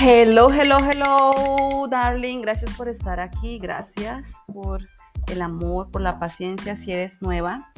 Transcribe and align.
Hello, 0.00 0.46
hello, 0.48 0.76
hello, 0.78 1.88
darling. 1.88 2.40
Gracias 2.40 2.72
por 2.76 2.88
estar 2.88 3.18
aquí. 3.18 3.58
Gracias 3.58 4.36
por 4.46 4.88
el 5.26 5.42
amor, 5.42 5.90
por 5.90 6.02
la 6.02 6.20
paciencia. 6.20 6.76
Si 6.76 6.92
eres 6.92 7.20
nueva 7.20 7.72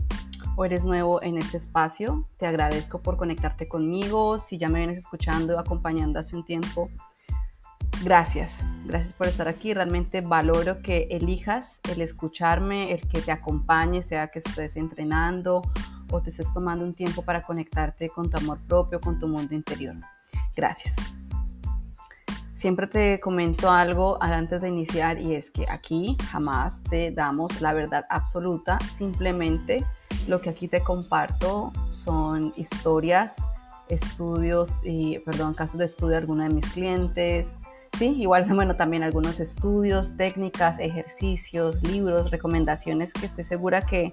o 0.55 0.67
eres 0.67 0.85
nuevo 0.85 1.23
en 1.23 1.39
este 1.39 1.57
espacio, 1.57 2.29
te 2.37 2.47
agradezco 2.47 3.01
por 3.01 3.17
conectarte 3.17 3.69
conmigo. 3.69 4.39
Si 4.39 4.59
ya 4.59 4.69
me 4.69 4.81
vienes 4.81 4.99
escuchando, 4.99 5.59
acompañando 5.59 6.19
hace 6.19 6.37
un 6.37 6.45
tiempo, 6.45 6.91
gracias. 8.05 8.67
Gracias 8.85 9.15
por 9.15 9.27
estar 9.27 9.49
aquí. 9.49 9.73
Realmente 9.73 10.21
valoro 10.21 10.83
que 10.83 11.07
elijas 11.09 11.81
el 11.91 12.03
escucharme, 12.03 12.93
el 12.93 13.01
que 13.09 13.23
te 13.23 13.33
acompañe, 13.33 14.03
sea 14.03 14.29
que 14.29 14.41
estés 14.41 14.77
entrenando 14.77 15.63
o 16.11 16.21
te 16.21 16.29
estés 16.29 16.53
tomando 16.53 16.85
un 16.85 16.93
tiempo 16.93 17.23
para 17.23 17.45
conectarte 17.45 18.11
con 18.11 18.29
tu 18.29 18.37
amor 18.37 18.59
propio, 18.69 19.01
con 19.01 19.19
tu 19.19 19.27
mundo 19.27 19.55
interior. 19.55 19.97
Gracias. 20.55 20.97
Siempre 22.61 22.87
te 22.87 23.21
comento 23.21 23.71
algo 23.71 24.23
antes 24.23 24.61
de 24.61 24.69
iniciar 24.69 25.19
y 25.19 25.35
es 25.35 25.51
que 25.51 25.67
aquí 25.67 26.19
jamás 26.31 26.83
te 26.83 27.11
damos 27.11 27.59
la 27.63 27.73
verdad 27.73 28.05
absoluta, 28.11 28.79
simplemente 28.81 29.83
lo 30.29 30.43
que 30.43 30.51
aquí 30.51 30.69
te 30.69 30.83
comparto 30.83 31.73
son 31.91 32.53
historias, 32.57 33.37
estudios 33.89 34.75
y, 34.83 35.21
perdón, 35.21 35.55
casos 35.55 35.79
de 35.79 35.87
estudio 35.87 36.11
de 36.11 36.17
algunos 36.19 36.49
de 36.49 36.55
mis 36.55 36.69
clientes, 36.69 37.55
sí, 37.95 38.21
igual, 38.21 38.45
bueno, 38.55 38.77
también 38.77 39.05
algunos 39.05 39.41
estudios, 39.41 40.15
técnicas, 40.19 40.79
ejercicios, 40.81 41.83
libros, 41.83 42.31
recomendaciones 42.31 43.15
que 43.15 43.25
estoy 43.25 43.45
segura 43.45 43.81
que 43.87 44.13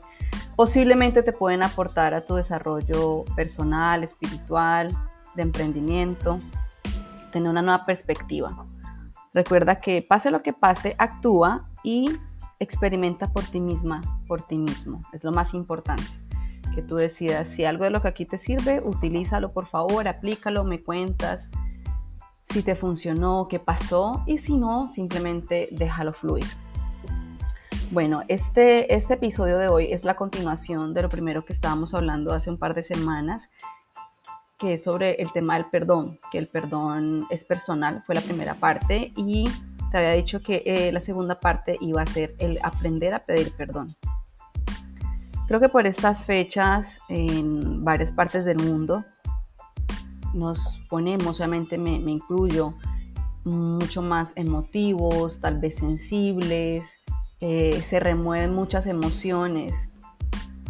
posiblemente 0.55 1.21
te 1.21 1.34
pueden 1.34 1.63
aportar 1.63 2.13
a 2.13 2.21
tu 2.21 2.35
desarrollo 2.35 3.25
personal, 3.35 4.05
espiritual, 4.05 4.87
de 5.35 5.41
emprendimiento 5.41 6.39
tener 7.38 7.49
una 7.52 7.62
nueva 7.62 7.84
perspectiva. 7.85 8.66
Recuerda 9.34 9.80
que 9.80 10.02
pase 10.02 10.32
lo 10.32 10.41
que 10.41 10.54
pase, 10.54 10.96
actúa 10.98 11.70
y 11.84 12.18
experimenta 12.60 13.32
por 13.32 13.44
ti 13.44 13.60
misma, 13.60 14.02
por 14.27 14.41
ti 14.41 14.57
mismo. 14.57 15.04
Es 15.13 15.24
lo 15.24 15.32
más 15.32 15.54
importante. 15.54 16.04
Que 16.74 16.82
tú 16.82 16.96
decidas 16.96 17.48
si 17.48 17.63
algo 17.63 17.84
de 17.84 17.91
lo 17.91 18.02
que 18.02 18.07
aquí 18.07 18.26
te 18.26 18.40
sirve, 18.40 18.82
utilízalo 18.84 19.52
por 19.52 19.68
favor, 19.68 20.07
aplícalo, 20.07 20.63
me 20.63 20.82
cuentas 20.82 21.52
si 22.44 22.63
te 22.63 22.76
funcionó, 22.76 23.48
qué 23.48 23.60
pasó 23.60 24.24
y 24.26 24.40
si 24.40 24.57
no, 24.57 24.90
simplemente 24.90 25.70
déjalo 25.72 26.12
fluir. 26.12 26.46
Bueno, 27.91 28.24
este, 28.27 28.94
este 28.96 29.13
episodio 29.13 29.57
de 29.57 29.68
hoy 29.68 29.88
es 29.91 30.04
la 30.04 30.16
continuación 30.16 30.94
de 30.94 31.04
lo 31.04 31.10
primero 31.10 31.46
que 31.46 31.54
estábamos 31.54 31.94
hablando 31.94 32.34
hace 32.34 32.49
un 32.49 32.57
par 32.57 32.74
de 32.74 32.84
semanas 32.84 33.51
que 34.58 34.74
es 34.74 34.84
sobre 34.84 35.16
el 35.22 35.32
tema 35.32 35.55
del 35.55 35.66
perdón, 35.66 36.20
que 36.32 36.38
el 36.38 36.48
perdón 36.48 37.27
es 37.30 37.44
personal, 37.44 38.04
fue 38.05 38.16
la 38.16 38.22
primera 38.22 38.55
parte, 38.55 39.12
y 39.16 39.50
te 39.91 39.98
había 39.98 40.12
dicho 40.12 40.41
que 40.41 40.63
eh, 40.66 40.91
la 40.91 41.00
segunda 41.00 41.40
parte 41.40 41.77
iba 41.80 42.02
a 42.02 42.05
ser 42.05 42.36
el 42.40 42.60
aprender 42.63 43.13
a 43.13 43.22
pedir 43.22 43.54
perdón. 43.54 43.96
Creo 45.48 45.60
que 45.60 45.70
por 45.70 45.88
estas 45.88 46.26
fechas 46.26 47.00
en 47.08 47.84
varias 47.84 48.12
partes 48.12 48.44
del 48.44 48.58
mundo 48.58 49.05
nos 50.34 50.82
ponemos, 50.90 51.38
obviamente 51.40 51.78
me, 51.78 51.91
incluyo, 51.91 52.74
mucho 53.46 54.02
más 54.02 54.35
emotivos, 54.35 55.40
tal 55.40 55.60
vez 55.60 55.76
sensibles, 55.76 56.91
eh, 57.40 57.82
se 57.82 58.00
remueven 58.00 58.54
muchas 58.54 58.88
emociones 58.88 59.94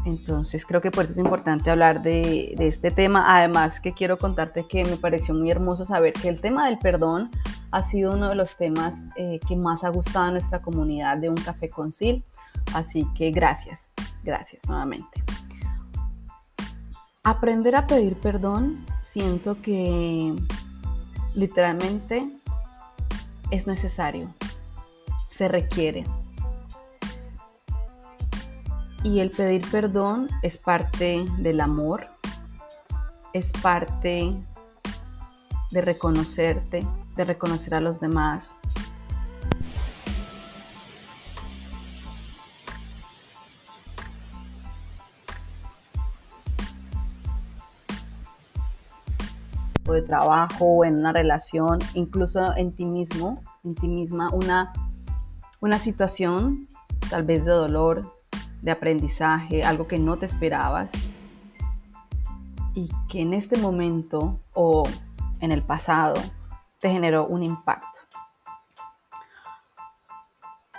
entonces 0.08 0.66
creo 0.66 0.80
que 0.80 0.90
por 0.90 1.04
eso 1.04 1.14
es 1.14 1.20
importante 1.20 1.70
hablar 1.70 2.02
de, 2.02 2.56
este 2.60 2.92
tema. 2.92 3.26
Además 3.38 3.82
que 3.82 3.94
quiero 3.94 4.18
contarte 4.18 4.66
que 4.66 4.86
me 4.86 4.96
pareció 4.96 5.36
muy 5.36 5.52
hermoso 5.52 5.84
saber 5.84 6.14
que 6.14 6.30
el 6.30 6.40
tema 6.40 6.68
del 6.68 6.78
perdón 6.78 7.30
ha 7.72 7.84
sido 7.84 8.14
uno 8.14 8.30
de 8.30 8.36
los 8.36 8.56
temas 8.56 9.04
eh, 9.18 9.42
que 9.46 9.58
más 9.58 9.84
ha 9.84 9.90
gustado 9.90 10.28
a 10.28 10.32
nuestra 10.32 10.60
comunidad 10.60 11.18
de 11.18 11.30
Un 11.30 11.36
Café 11.36 11.70
con 11.70 11.92
Sil. 11.92 12.24
Así 12.74 13.06
que 13.16 13.32
gracias, 13.32 13.92
gracias 14.24 14.70
nuevamente. 14.70 15.22
Aprender 17.24 17.76
a 17.76 17.86
pedir 17.86 18.16
perdón 18.16 18.86
siento 19.02 19.62
que 19.62 20.34
literalmente 21.36 22.32
es 23.52 23.68
necesario, 23.68 24.28
se 25.28 25.50
requiere 25.50 26.06
y 29.08 29.22
el 29.22 29.30
pedir 29.32 29.66
perdón 29.72 30.28
es 30.42 30.58
parte 30.58 31.26
del 31.38 31.62
amor, 31.62 32.10
es 33.32 33.54
parte 33.54 34.36
de 35.72 35.82
reconocerte, 35.82 36.86
de 37.16 37.24
reconocer 37.24 37.74
a 37.76 37.80
los 37.80 38.02
demás. 38.02 38.58
de 49.86 50.02
trabajo, 50.02 50.84
en 50.84 50.98
una 50.98 51.14
relación, 51.14 51.80
incluso 51.94 52.54
en 52.58 52.74
ti 52.74 52.86
mismo, 52.86 53.42
en 53.64 53.74
ti 53.74 53.88
misma, 53.88 54.30
una, 54.32 54.74
una 55.62 55.80
situación 55.80 56.68
tal 57.10 57.24
vez 57.24 57.46
de 57.46 57.52
dolor, 57.52 58.17
de 58.68 58.74
aprendizaje, 58.74 59.64
algo 59.64 59.88
que 59.88 59.98
no 59.98 60.18
te 60.18 60.26
esperabas 60.26 60.92
y 62.74 62.90
que 63.08 63.22
en 63.22 63.34
este 63.34 63.56
momento 63.58 64.42
o 64.54 64.84
en 65.40 65.54
el 65.54 65.64
pasado 65.64 66.16
te 66.78 66.92
generó 66.92 67.26
un 67.28 67.44
impacto. 67.44 68.02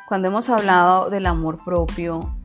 Cuando 0.06 0.28
hemos 0.28 0.50
hablado 0.50 1.08
del 1.08 1.24
amor 1.24 1.64
propio, 1.64 2.36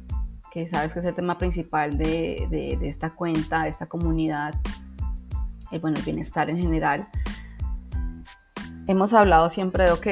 que 0.49 0.65
sabes 0.65 0.93
que 0.93 0.99
es 0.99 1.05
el 1.05 1.13
tema 1.13 1.37
principal 1.37 1.97
de, 1.97 2.79
esta 2.81 3.09
cuenta, 3.09 3.63
de 3.63 3.69
esta 3.69 3.87
comunidad, 3.87 4.55
y 5.71 5.77
bueno, 5.77 5.97
el 5.97 6.03
bienestar 6.03 6.49
en 6.49 6.57
general, 6.57 7.09
hemos 8.87 9.11
hablado 9.11 9.49
siempre 9.49 9.83
de, 9.83 9.91
ok, 9.91 10.07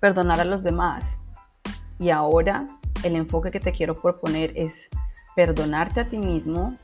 perdonar 0.00 0.40
a 0.40 0.44
los 0.44 0.64
demás. 0.64 1.20
Y 1.96 2.10
ahora 2.10 2.79
el 3.02 3.16
enfoque 3.16 3.50
que 3.50 3.60
te 3.60 3.72
quiero 3.72 3.94
proponer 3.94 4.52
es 4.56 4.88
perdonarte 5.34 6.00
a 6.00 6.06
ti 6.06 6.18
mismo 6.18 6.74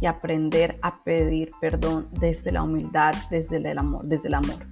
y 0.00 0.06
aprender 0.06 0.78
a 0.82 1.02
pedir 1.02 1.50
perdón 1.60 2.08
desde 2.12 2.52
la 2.52 2.62
humildad, 2.62 3.14
desde 3.30 3.56
el 3.56 3.78
amor, 3.78 4.04
desde 4.04 4.28
el 4.28 4.34
amor. 4.34 4.66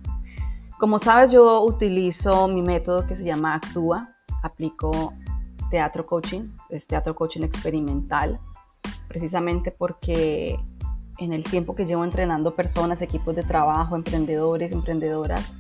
Como 0.79 0.99
sabes, 0.99 1.31
yo 1.31 1.63
utilizo 1.63 2.49
mi 2.49 2.61
método 2.61 3.07
que 3.07 3.15
se 3.15 3.25
llama 3.25 3.55
Actúa, 3.55 4.17
aplico 4.43 5.15
teatro 5.71 6.05
coaching, 6.05 6.51
es 6.69 6.87
teatro 6.87 7.15
coaching 7.15 7.43
experimental, 7.43 8.41
precisamente 9.09 9.71
porque 9.71 10.59
en 11.19 11.33
el 11.33 11.45
tiempo 11.45 11.75
que 11.75 11.87
llevo 11.87 12.05
entrenando 12.05 12.55
personas, 12.55 13.01
equipos 13.01 13.35
de 13.35 13.43
trabajo, 13.43 13.95
emprendedores, 13.95 14.73
emprendedoras, 14.73 15.55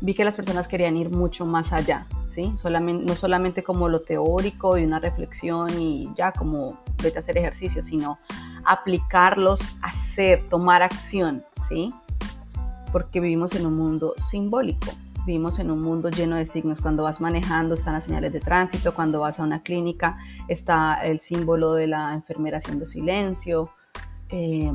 vi 0.00 0.14
que 0.14 0.24
las 0.24 0.36
personas 0.36 0.68
querían 0.68 0.96
ir 0.96 1.10
mucho 1.10 1.44
más 1.44 1.72
allá, 1.72 2.06
No 2.36 3.14
solamente 3.14 3.62
como 3.62 3.88
lo 3.88 4.00
teórico 4.02 4.78
y 4.78 4.84
una 4.84 4.98
reflexión 4.98 5.68
y 5.78 6.08
ya 6.16 6.32
como 6.32 6.78
vete 7.02 7.18
a 7.18 7.20
hacer 7.20 7.36
ejercicio, 7.36 7.82
sino 7.82 8.18
aplicarlos, 8.64 9.76
hacer, 9.82 10.48
tomar 10.48 10.82
acción, 10.82 11.44
¿sí? 11.68 11.92
Porque 12.90 13.20
vivimos 13.20 13.54
en 13.54 13.66
un 13.66 13.76
mundo 13.76 14.14
simbólico, 14.16 14.92
vivimos 15.26 15.58
en 15.58 15.70
un 15.70 15.80
mundo 15.80 16.08
lleno 16.08 16.36
de 16.36 16.46
signos. 16.46 16.80
Cuando 16.80 17.02
vas 17.02 17.20
manejando 17.20 17.74
están 17.74 17.94
las 17.94 18.04
señales 18.04 18.32
de 18.32 18.40
tránsito, 18.40 18.94
cuando 18.94 19.20
vas 19.20 19.38
a 19.38 19.42
una 19.42 19.62
clínica 19.62 20.18
está 20.48 20.94
el 21.02 21.20
símbolo 21.20 21.74
de 21.74 21.86
la 21.86 22.14
enfermera 22.14 22.58
haciendo 22.58 22.86
silencio. 22.86 23.70
Eh, 24.30 24.72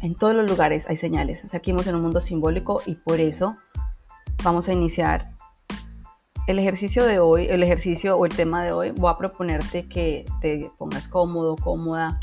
en 0.00 0.14
todos 0.14 0.34
los 0.34 0.48
lugares 0.48 0.88
hay 0.88 0.96
señales. 0.96 1.44
aquí 1.54 1.70
vivimos 1.70 1.86
en 1.86 1.96
un 1.96 2.02
mundo 2.02 2.20
simbólico 2.20 2.80
y 2.86 2.94
por 2.94 3.20
eso 3.20 3.56
vamos 4.42 4.68
a 4.68 4.72
iniciar 4.72 5.33
el 6.46 6.58
ejercicio 6.58 7.04
de 7.04 7.18
hoy, 7.18 7.46
el 7.48 7.62
ejercicio 7.62 8.16
o 8.16 8.26
el 8.26 8.34
tema 8.34 8.64
de 8.64 8.72
hoy, 8.72 8.90
voy 8.90 9.10
a 9.10 9.16
proponerte 9.16 9.88
que 9.88 10.26
te 10.40 10.70
pongas 10.76 11.08
cómodo, 11.08 11.56
cómoda. 11.56 12.18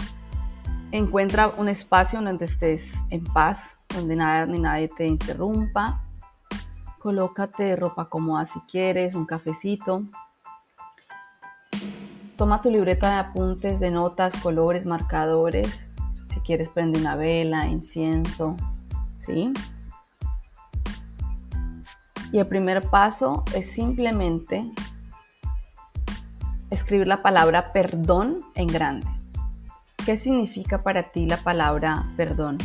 Encuentra 0.91 1.47
un 1.57 1.69
espacio 1.69 2.21
donde 2.21 2.45
estés 2.45 2.93
en 3.09 3.23
paz, 3.23 3.77
donde 3.95 4.15
nada 4.15 4.45
ni 4.45 4.59
nadie 4.59 4.89
te 4.89 5.07
interrumpa. 5.07 6.03
Colócate 6.99 7.75
ropa 7.75 8.09
cómoda 8.09 8.45
si 8.45 8.59
quieres, 8.61 9.15
un 9.15 9.25
cafecito. 9.25 10.03
Toma 12.35 12.61
tu 12.61 12.69
libreta 12.69 13.09
de 13.09 13.19
apuntes, 13.19 13.79
de 13.79 13.89
notas, 13.89 14.35
colores, 14.35 14.85
marcadores. 14.85 15.89
Si 16.27 16.39
quieres, 16.41 16.69
prende 16.69 16.99
una 16.99 17.15
vela, 17.15 17.67
incienso, 17.67 18.55
¿sí? 19.19 19.51
Y 22.31 22.39
el 22.39 22.47
primer 22.47 22.81
paso 22.89 23.43
es 23.53 23.71
simplemente 23.71 24.63
escribir 26.69 27.07
la 27.07 27.21
palabra 27.21 27.73
perdón 27.73 28.37
en 28.55 28.67
grande. 28.67 29.07
¿Qué 30.05 30.17
significa 30.17 30.83
para 30.83 31.11
ti 31.11 31.25
la 31.25 31.37
palabra 31.37 32.11
perdón? 32.15 32.57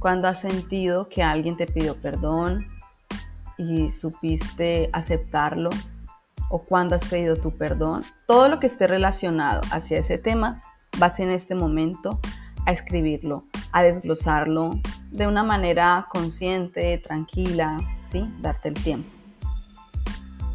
cuando 0.00 0.28
has 0.28 0.40
sentido 0.40 1.08
que 1.08 1.22
alguien 1.22 1.56
te 1.56 1.66
pidió 1.66 1.94
perdón 1.94 2.66
y 3.56 3.90
supiste 3.90 4.88
aceptarlo 4.92 5.68
o 6.48 6.62
cuando 6.62 6.96
has 6.96 7.04
pedido 7.04 7.36
tu 7.36 7.52
perdón. 7.52 8.02
Todo 8.26 8.48
lo 8.48 8.58
que 8.58 8.66
esté 8.66 8.88
relacionado 8.88 9.60
hacia 9.70 9.98
ese 9.98 10.18
tema, 10.18 10.62
vas 10.98 11.20
en 11.20 11.30
este 11.30 11.54
momento 11.54 12.18
a 12.66 12.72
escribirlo, 12.72 13.44
a 13.72 13.82
desglosarlo 13.82 14.80
de 15.10 15.26
una 15.26 15.42
manera 15.42 16.06
consciente, 16.10 16.98
tranquila, 16.98 17.78
¿sí? 18.06 18.28
Darte 18.40 18.68
el 18.68 18.74
tiempo. 18.74 19.08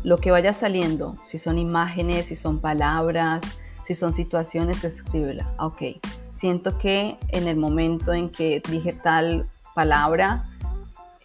Lo 0.03 0.17
que 0.17 0.31
vaya 0.31 0.53
saliendo, 0.53 1.17
si 1.25 1.37
son 1.37 1.57
imágenes, 1.57 2.27
si 2.27 2.35
son 2.35 2.59
palabras, 2.59 3.43
si 3.83 3.95
son 3.95 4.13
situaciones, 4.13 4.83
escríbela. 4.83 5.51
Ok, 5.59 5.81
siento 6.31 6.77
que 6.77 7.17
en 7.29 7.47
el 7.47 7.57
momento 7.57 8.13
en 8.13 8.29
que 8.29 8.61
dije 8.69 8.93
tal 8.93 9.49
palabra, 9.73 10.45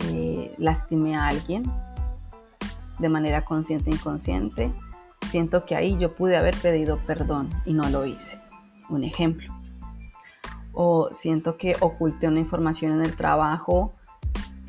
eh, 0.00 0.54
lastimé 0.58 1.16
a 1.16 1.28
alguien 1.28 1.70
de 2.98 3.08
manera 3.08 3.44
consciente 3.44 3.90
o 3.90 3.94
inconsciente. 3.94 4.72
Siento 5.26 5.64
que 5.64 5.76
ahí 5.76 5.96
yo 5.98 6.14
pude 6.14 6.36
haber 6.36 6.56
pedido 6.56 6.98
perdón 6.98 7.50
y 7.64 7.74
no 7.74 7.88
lo 7.90 8.06
hice. 8.06 8.40
Un 8.88 9.04
ejemplo. 9.04 9.59
O 10.72 11.08
siento 11.12 11.56
que 11.56 11.74
oculté 11.80 12.28
una 12.28 12.38
información 12.38 12.92
en 12.92 13.02
el 13.02 13.16
trabajo, 13.16 13.94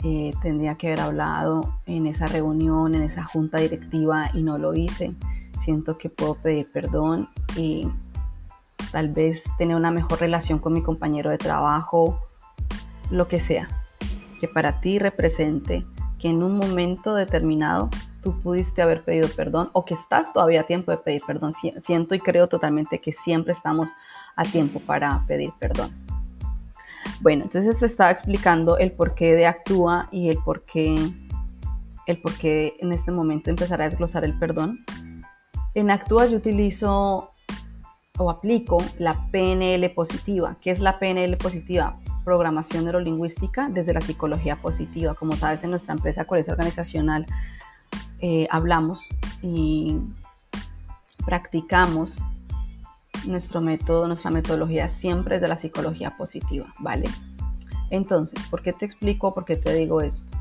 eh, 0.03 0.33
tendría 0.41 0.75
que 0.75 0.87
haber 0.87 1.01
hablado 1.01 1.79
en 1.85 2.07
esa 2.07 2.25
reunión, 2.25 2.95
en 2.95 3.03
esa 3.03 3.23
junta 3.23 3.59
directiva 3.59 4.31
y 4.33 4.41
no 4.41 4.57
lo 4.57 4.73
hice. 4.73 5.13
Siento 5.57 5.97
que 5.97 6.09
puedo 6.09 6.35
pedir 6.35 6.71
perdón 6.71 7.29
y 7.55 7.87
tal 8.91 9.09
vez 9.09 9.43
tener 9.57 9.75
una 9.75 9.91
mejor 9.91 10.19
relación 10.19 10.57
con 10.57 10.73
mi 10.73 10.81
compañero 10.81 11.29
de 11.29 11.37
trabajo, 11.37 12.19
lo 13.11 13.27
que 13.27 13.39
sea, 13.39 13.67
que 14.39 14.47
para 14.47 14.81
ti 14.81 14.97
represente 14.97 15.85
que 16.17 16.29
en 16.29 16.41
un 16.41 16.57
momento 16.57 17.13
determinado 17.13 17.89
tú 18.21 18.39
pudiste 18.41 18.81
haber 18.81 19.03
pedido 19.03 19.27
perdón 19.29 19.69
o 19.73 19.85
que 19.85 19.93
estás 19.93 20.31
todavía 20.33 20.61
a 20.61 20.63
tiempo 20.63 20.91
de 20.91 20.97
pedir 20.97 21.21
perdón. 21.25 21.53
Siento 21.53 22.15
y 22.15 22.19
creo 22.19 22.47
totalmente 22.47 22.99
que 22.99 23.13
siempre 23.13 23.53
estamos 23.53 23.89
a 24.35 24.43
tiempo 24.43 24.79
para 24.79 25.25
pedir 25.27 25.51
perdón. 25.59 25.91
Bueno, 27.21 27.43
entonces 27.43 27.81
estaba 27.83 28.11
explicando 28.11 28.77
el 28.77 28.91
porqué 28.91 29.33
de 29.33 29.45
actúa 29.45 30.07
y 30.11 30.29
el 30.29 30.37
porqué, 30.37 30.95
el 32.07 32.21
porqué 32.21 32.77
en 32.79 32.93
este 32.93 33.11
momento 33.11 33.49
empezar 33.49 33.81
a 33.81 33.85
desglosar 33.85 34.23
el 34.23 34.37
perdón. 34.37 34.83
En 35.73 35.89
actúa 35.89 36.25
yo 36.25 36.37
utilizo 36.37 37.31
o 38.17 38.29
aplico 38.29 38.83
la 38.99 39.29
PNL 39.31 39.89
positiva. 39.91 40.57
¿Qué 40.61 40.71
es 40.71 40.79
la 40.79 40.99
PNL 40.99 41.37
positiva? 41.37 41.97
Programación 42.23 42.85
neurolingüística 42.85 43.69
desde 43.69 43.93
la 43.93 44.01
psicología 44.01 44.55
positiva. 44.57 45.15
Como 45.15 45.33
sabes, 45.33 45.63
en 45.63 45.71
nuestra 45.71 45.93
empresa 45.93 46.25
Colegio 46.25 46.53
Organizacional 46.53 47.25
eh, 48.21 48.47
hablamos 48.51 49.07
y 49.41 49.99
practicamos 51.25 52.23
nuestro 53.25 53.61
método, 53.61 54.07
nuestra 54.07 54.31
metodología 54.31 54.89
siempre 54.89 55.35
es 55.35 55.41
de 55.41 55.47
la 55.47 55.55
psicología 55.55 56.17
positiva, 56.17 56.71
¿vale? 56.79 57.09
Entonces, 57.89 58.43
¿por 58.49 58.61
qué 58.61 58.73
te 58.73 58.85
explico? 58.85 59.33
¿Por 59.33 59.45
qué 59.45 59.57
te 59.57 59.73
digo 59.73 60.01
esto? 60.01 60.37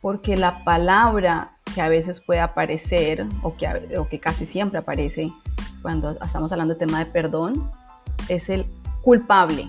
Porque 0.00 0.36
la 0.36 0.64
palabra 0.64 1.52
que 1.74 1.82
a 1.82 1.88
veces 1.88 2.20
puede 2.20 2.40
aparecer 2.40 3.26
o 3.42 3.56
que, 3.56 3.98
o 3.98 4.08
que 4.08 4.18
casi 4.18 4.46
siempre 4.46 4.78
aparece 4.78 5.30
cuando 5.82 6.10
estamos 6.22 6.52
hablando 6.52 6.74
de 6.74 6.80
tema 6.80 6.98
de 6.98 7.06
perdón, 7.06 7.70
es 8.28 8.48
el 8.48 8.66
culpable. 9.02 9.68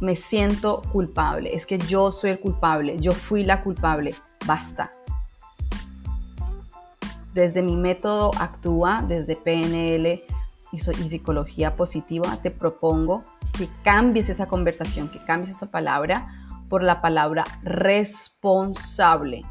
Me 0.00 0.16
siento 0.16 0.82
culpable. 0.92 1.54
Es 1.54 1.66
que 1.66 1.78
yo 1.78 2.10
soy 2.10 2.30
el 2.30 2.40
culpable. 2.40 2.98
Yo 2.98 3.12
fui 3.12 3.44
la 3.44 3.62
culpable. 3.62 4.14
Basta. 4.46 4.92
Desde 7.34 7.62
mi 7.62 7.76
método 7.76 8.32
Actúa, 8.38 9.04
desde 9.06 9.36
PNL 9.36 10.22
y, 10.72 10.78
psicología 10.78 11.76
positiva, 11.76 12.36
te 12.42 12.50
propongo 12.50 13.22
que 13.56 13.68
cambies 13.82 14.28
esa 14.28 14.46
conversación, 14.46 15.08
que 15.08 15.22
cambies 15.24 15.56
esa 15.56 15.70
palabra 15.70 16.28
por 16.68 16.82
la 16.82 17.00
palabra 17.00 17.44
responsable. 17.62 19.42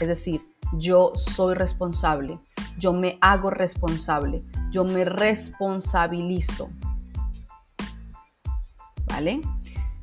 Es 0.00 0.08
decir, 0.08 0.42
yo 0.72 1.12
soy 1.14 1.54
responsable, 1.54 2.38
yo 2.78 2.92
me 2.92 3.18
hago 3.20 3.50
responsable, 3.50 4.42
yo 4.70 4.84
me 4.84 5.04
responsabilizo. 5.04 6.70
¿Vale? 9.06 9.40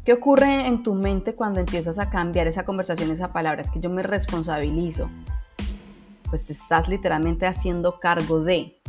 ¿Qué 0.04 0.14
ocurre 0.14 0.68
en 0.68 0.84
tu 0.84 0.94
mente 0.94 1.34
cuando 1.34 1.60
empiezas 1.60 2.00
a 2.00 2.10
cambiar 2.10 2.48
esa 2.48 2.64
conversación, 2.64 3.12
esa 3.12 3.34
palabra? 3.34 3.62
Es 3.62 3.72
que 3.72 3.80
yo 3.80 3.90
me 3.90 4.04
responsabilizo. 4.04 5.10
Pues 6.30 6.46
te 6.46 6.54
estás 6.54 6.88
literalmente 6.88 7.46
haciendo 7.46 8.00
cargo 8.00 8.42
de 8.42 8.82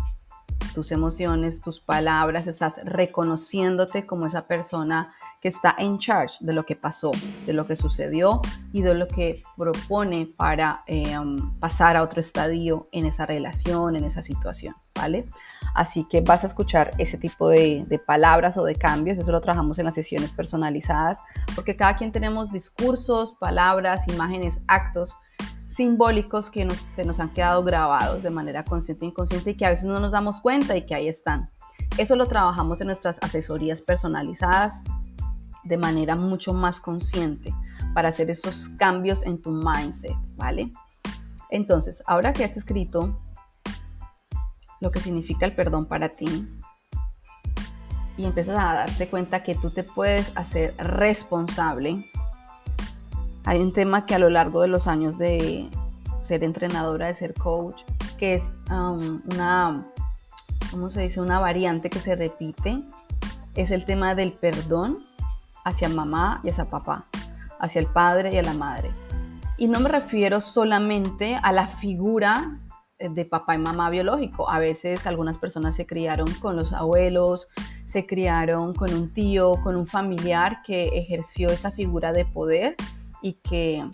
tus 0.75 0.93
emociones, 0.93 1.61
tus 1.61 1.81
palabras, 1.81 2.47
estás 2.47 2.81
reconociéndote 2.85 4.07
como 4.07 4.27
esa 4.27 4.47
persona 4.47 5.13
que 5.41 5.49
está 5.49 5.75
en 5.79 5.99
charge 5.99 6.39
de 6.41 6.53
lo 6.53 6.67
que 6.67 6.75
pasó, 6.75 7.13
de 7.47 7.53
lo 7.53 7.67
que 7.67 7.77
sucedió 7.77 8.41
y 8.73 8.83
de 8.83 8.95
lo 8.95 9.07
que 9.07 9.43
propone 9.57 10.27
para 10.37 10.83
eh, 10.87 11.17
um, 11.17 11.55
pasar 11.61 11.97
a 11.97 12.03
otro 12.03 12.21
estadio 12.21 12.89
en 12.91 13.07
esa 13.07 13.25
relación, 13.25 13.95
en 13.95 14.05
esa 14.05 14.21
situación, 14.21 14.75
¿vale? 14.95 15.29
Así 15.75 16.05
que 16.11 16.23
vas 16.23 16.43
a 16.43 16.49
escuchar 16.49 16.91
ese 16.99 17.19
tipo 17.19 17.49
de, 17.49 17.87
palabras 18.05 18.57
o 18.57 18.65
de 18.65 18.75
cambios, 18.75 19.19
eso 19.19 19.31
lo 19.31 19.41
trabajamos 19.41 19.79
en 19.79 19.85
las 19.85 19.95
sesiones 19.95 20.33
personalizadas, 20.33 21.23
porque 21.55 21.77
cada 21.77 21.95
quien 21.95 22.11
tenemos 22.11 22.53
discursos, 22.53 23.35
palabras, 23.35 24.09
imágenes, 24.09 24.63
actos 24.67 25.17
simbólicos 25.69 26.51
que 26.51 26.69
se 26.71 27.05
nos 27.05 27.21
han 27.21 27.29
quedado 27.29 27.63
grabados 27.63 28.23
de 28.23 28.31
manera 28.31 28.65
consciente 28.65 29.05
e 29.05 29.09
inconsciente 29.09 29.51
y 29.51 29.55
que 29.55 29.67
a 29.67 29.71
veces 29.71 29.85
no 29.85 30.01
nos 30.01 30.11
damos 30.11 30.41
cuenta 30.41 30.77
y 30.77 30.87
que 30.87 30.95
ahí 30.95 31.07
están. 31.07 31.51
Eso 31.97 32.17
lo 32.17 32.27
trabajamos 32.27 32.81
en 32.81 32.89
nuestras 32.89 33.19
asesorías 33.23 33.81
personalizadas 33.81 34.83
de 35.65 35.77
manera 35.77 36.17
mucho 36.17 36.55
más 36.55 36.81
consciente 36.81 37.55
para 37.95 38.09
hacer 38.09 38.31
esos 38.31 38.71
cambios 38.71 39.25
en 39.25 39.41
tu 39.41 39.51
mindset, 39.51 40.17
¿vale? 40.37 40.73
Entonces, 41.51 42.03
ahora 42.07 42.33
que 42.33 42.45
has 42.45 42.57
escrito 42.57 43.21
lo 44.81 44.91
que 44.91 45.01
significa 45.01 45.45
el 45.45 45.55
perdón 45.55 45.87
para 45.87 46.09
ti 46.09 46.49
y 48.17 48.25
empiezas 48.25 48.57
a 48.57 48.75
darte 48.75 49.09
cuenta 49.09 49.43
que 49.43 49.55
tú 49.55 49.71
te 49.71 49.85
puedes 49.85 50.37
hacer 50.37 50.75
responsable, 50.79 52.11
hay 53.49 53.63
un 53.63 53.73
tema 53.73 54.05
que 54.05 54.15
a 54.15 54.19
lo 54.19 54.29
largo 54.29 54.61
de 54.61 54.69
los 54.69 54.87
años 54.87 55.17
de 55.17 55.71
ser 56.21 56.45
entrenadora, 56.45 57.07
de 57.07 57.15
ser 57.15 57.33
coach, 57.33 57.81
que 58.19 58.35
es 58.35 58.51
um, 58.71 59.23
una, 59.33 59.87
¿cómo 60.71 60.91
se 60.91 61.01
dice? 61.01 61.23
Una 61.23 61.41
variante 61.41 61.89
que 61.89 61.99
se 61.99 62.15
repite, 62.15 62.83
es 63.55 63.71
el 63.71 63.87
tema 63.87 64.15
del 64.15 64.35
perdón 64.35 64.99
hacia 65.65 65.89
mamá 65.89 66.43
y 66.45 66.51
hacia 66.51 66.67
papá, 66.67 67.07
hacia 67.59 67.81
el 67.81 67.87
padre 67.87 68.35
y 68.35 68.37
a 68.37 68.43
la 68.43 68.53
madre. 68.53 68.91
Y 69.57 69.69
no 69.69 69.81
me 69.81 69.89
refiero 69.89 70.43
solamente 70.43 71.39
a 71.43 71.51
la 71.51 71.69
figura 71.69 72.61
de 72.99 73.25
papá 73.25 73.55
y 73.55 73.59
mamá 73.59 73.89
biológico. 73.89 74.51
A 74.51 74.59
veces 74.59 75.07
algunas 75.07 75.39
personas 75.39 75.75
se 75.75 75.87
criaron 75.87 76.31
con 76.35 76.55
los 76.55 76.75
abuelos, 76.75 77.49
se 77.87 78.05
criaron 78.05 78.75
con 78.75 78.93
un 78.93 79.11
tío, 79.15 79.53
con 79.63 79.75
un 79.75 79.87
familiar 79.87 80.61
que 80.63 80.89
ejerció 80.89 81.49
esa 81.49 81.71
figura 81.71 82.13
de 82.13 82.27
poder 82.27 82.77
y 83.23 83.35
que 83.35 83.85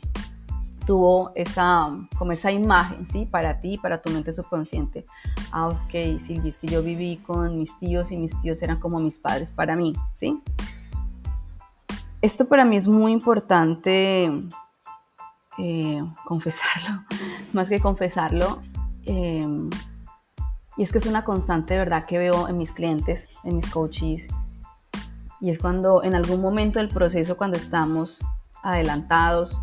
tuvo 0.86 1.30
esa, 1.34 1.90
como 2.18 2.32
esa 2.32 2.52
imagen, 2.52 3.06
¿sí? 3.06 3.26
Para 3.26 3.60
ti, 3.60 3.78
para 3.78 4.00
tu 4.00 4.10
mente 4.10 4.32
subconsciente. 4.32 5.04
Ah, 5.50 5.68
ok, 5.68 6.18
Silvia, 6.18 6.50
es 6.50 6.58
que 6.58 6.66
yo 6.66 6.82
viví 6.82 7.16
con 7.18 7.58
mis 7.58 7.78
tíos 7.78 8.12
y 8.12 8.16
mis 8.16 8.36
tíos 8.38 8.62
eran 8.62 8.78
como 8.78 9.00
mis 9.00 9.18
padres 9.18 9.50
para 9.50 9.76
mí, 9.76 9.92
¿sí? 10.14 10.42
Esto 12.20 12.46
para 12.46 12.64
mí 12.64 12.76
es 12.76 12.88
muy 12.88 13.12
importante 13.12 14.30
eh, 15.58 16.02
confesarlo, 16.24 17.04
más 17.52 17.68
que 17.68 17.80
confesarlo. 17.80 18.60
Em, 19.06 19.68
y 20.76 20.82
es 20.82 20.92
que 20.92 20.98
es 20.98 21.06
una 21.06 21.24
constante, 21.24 21.78
¿verdad?, 21.78 22.04
que 22.04 22.18
veo 22.18 22.48
en 22.48 22.58
mis 22.58 22.72
clientes, 22.72 23.28
en 23.44 23.56
mis 23.56 23.70
coaches. 23.70 24.28
Y 25.40 25.50
es 25.50 25.58
cuando 25.58 26.02
en 26.02 26.14
algún 26.14 26.40
momento 26.40 26.78
del 26.78 26.88
proceso, 26.88 27.36
cuando 27.36 27.56
estamos 27.56 28.24
adelantados 28.64 29.60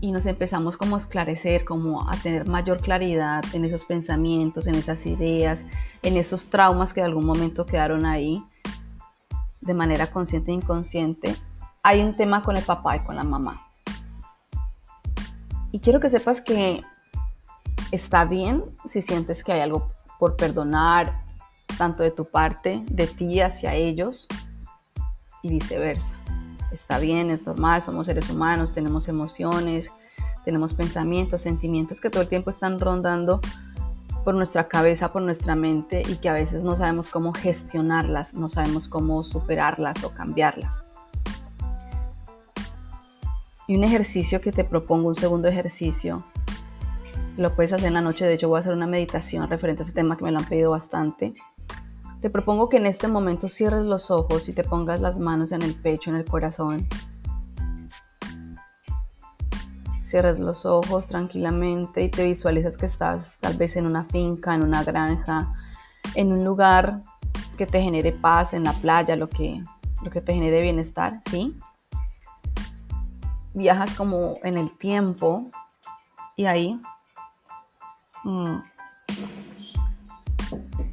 y 0.00 0.12
nos 0.12 0.24
empezamos 0.24 0.78
como 0.78 0.94
a 0.94 0.98
esclarecer, 0.98 1.64
como 1.64 2.08
a 2.08 2.16
tener 2.16 2.46
mayor 2.46 2.80
claridad 2.80 3.44
en 3.52 3.66
esos 3.66 3.84
pensamientos, 3.84 4.66
en 4.66 4.76
esas 4.76 5.04
ideas, 5.04 5.66
en 6.02 6.16
esos 6.16 6.48
traumas 6.48 6.94
que 6.94 7.00
de 7.00 7.06
algún 7.06 7.26
momento 7.26 7.66
quedaron 7.66 8.06
ahí, 8.06 8.42
de 9.60 9.74
manera 9.74 10.06
consciente 10.06 10.52
e 10.52 10.54
inconsciente, 10.54 11.36
hay 11.82 12.00
un 12.00 12.16
tema 12.16 12.42
con 12.42 12.56
el 12.56 12.64
papá 12.64 12.96
y 12.96 13.00
con 13.00 13.16
la 13.16 13.24
mamá. 13.24 13.66
Y 15.70 15.80
quiero 15.80 16.00
que 16.00 16.08
sepas 16.08 16.40
que 16.40 16.82
está 17.92 18.24
bien 18.24 18.64
si 18.86 19.02
sientes 19.02 19.44
que 19.44 19.52
hay 19.52 19.60
algo 19.60 19.92
por 20.18 20.36
perdonar, 20.36 21.24
tanto 21.76 22.02
de 22.02 22.10
tu 22.10 22.24
parte, 22.24 22.82
de 22.90 23.06
ti 23.06 23.40
hacia 23.40 23.74
ellos 23.74 24.28
y 25.42 25.50
viceversa. 25.50 26.19
Está 26.72 26.98
bien, 26.98 27.30
es 27.30 27.44
normal, 27.46 27.82
somos 27.82 28.06
seres 28.06 28.30
humanos, 28.30 28.72
tenemos 28.72 29.08
emociones, 29.08 29.90
tenemos 30.44 30.74
pensamientos, 30.74 31.42
sentimientos 31.42 32.00
que 32.00 32.10
todo 32.10 32.22
el 32.22 32.28
tiempo 32.28 32.50
están 32.50 32.78
rondando 32.78 33.40
por 34.24 34.34
nuestra 34.34 34.68
cabeza, 34.68 35.12
por 35.12 35.22
nuestra 35.22 35.56
mente 35.56 36.02
y 36.06 36.16
que 36.16 36.28
a 36.28 36.32
veces 36.32 36.62
no 36.62 36.76
sabemos 36.76 37.10
cómo 37.10 37.32
gestionarlas, 37.32 38.34
no 38.34 38.48
sabemos 38.48 38.88
cómo 38.88 39.24
superarlas 39.24 40.04
o 40.04 40.12
cambiarlas. 40.12 40.84
Y 43.66 43.76
un 43.76 43.84
ejercicio 43.84 44.40
que 44.40 44.52
te 44.52 44.64
propongo, 44.64 45.08
un 45.08 45.14
segundo 45.14 45.48
ejercicio, 45.48 46.24
lo 47.36 47.54
puedes 47.54 47.72
hacer 47.72 47.86
en 47.86 47.94
la 47.94 48.00
noche, 48.00 48.26
de 48.26 48.34
hecho 48.34 48.48
voy 48.48 48.58
a 48.58 48.60
hacer 48.60 48.72
una 48.72 48.86
meditación 48.86 49.48
referente 49.48 49.82
a 49.82 49.84
ese 49.84 49.92
tema 49.92 50.16
que 50.16 50.24
me 50.24 50.32
lo 50.32 50.38
han 50.38 50.44
pedido 50.44 50.72
bastante. 50.72 51.34
Te 52.20 52.28
propongo 52.28 52.68
que 52.68 52.76
en 52.76 52.86
este 52.86 53.08
momento 53.08 53.48
cierres 53.48 53.84
los 53.84 54.10
ojos 54.10 54.48
y 54.48 54.52
te 54.52 54.62
pongas 54.62 55.00
las 55.00 55.18
manos 55.18 55.52
en 55.52 55.62
el 55.62 55.74
pecho, 55.74 56.10
en 56.10 56.16
el 56.16 56.24
corazón 56.26 56.86
Cierras 60.02 60.40
los 60.40 60.66
ojos 60.66 61.06
tranquilamente 61.06 62.02
y 62.02 62.10
te 62.10 62.24
visualizas 62.24 62.76
que 62.76 62.86
estás 62.86 63.38
tal 63.38 63.56
vez 63.56 63.76
en 63.76 63.86
una 63.86 64.04
finca, 64.04 64.54
en 64.56 64.62
una 64.64 64.82
granja, 64.82 65.54
en 66.16 66.32
un 66.32 66.44
lugar 66.44 67.00
que 67.56 67.64
te 67.64 67.80
genere 67.80 68.10
paz, 68.10 68.52
en 68.52 68.64
la 68.64 68.72
playa, 68.72 69.14
lo 69.14 69.28
que, 69.28 69.62
lo 70.02 70.10
que 70.10 70.20
te 70.20 70.34
genere 70.34 70.62
bienestar, 70.62 71.20
¿sí? 71.30 71.56
Viajas 73.54 73.94
como 73.94 74.40
en 74.42 74.58
el 74.58 74.76
tiempo 74.78 75.48
y 76.34 76.46
ahí 76.46 76.82
mm, 78.24 78.56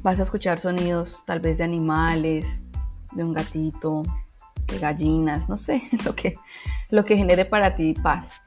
vas 0.02 0.20
a 0.20 0.22
escuchar 0.22 0.60
sonidos 0.60 1.22
tal 1.26 1.40
vez 1.40 1.58
de 1.58 1.64
animales, 1.64 2.60
de 3.12 3.24
un 3.24 3.32
gatito, 3.32 4.02
de 4.66 4.78
gallinas, 4.78 5.48
no 5.48 5.56
sé, 5.56 5.82
lo 6.04 6.14
que, 6.14 6.38
lo 6.90 7.04
que 7.04 7.16
genere 7.16 7.44
para 7.44 7.76
ti 7.76 7.94
paz 7.94 8.40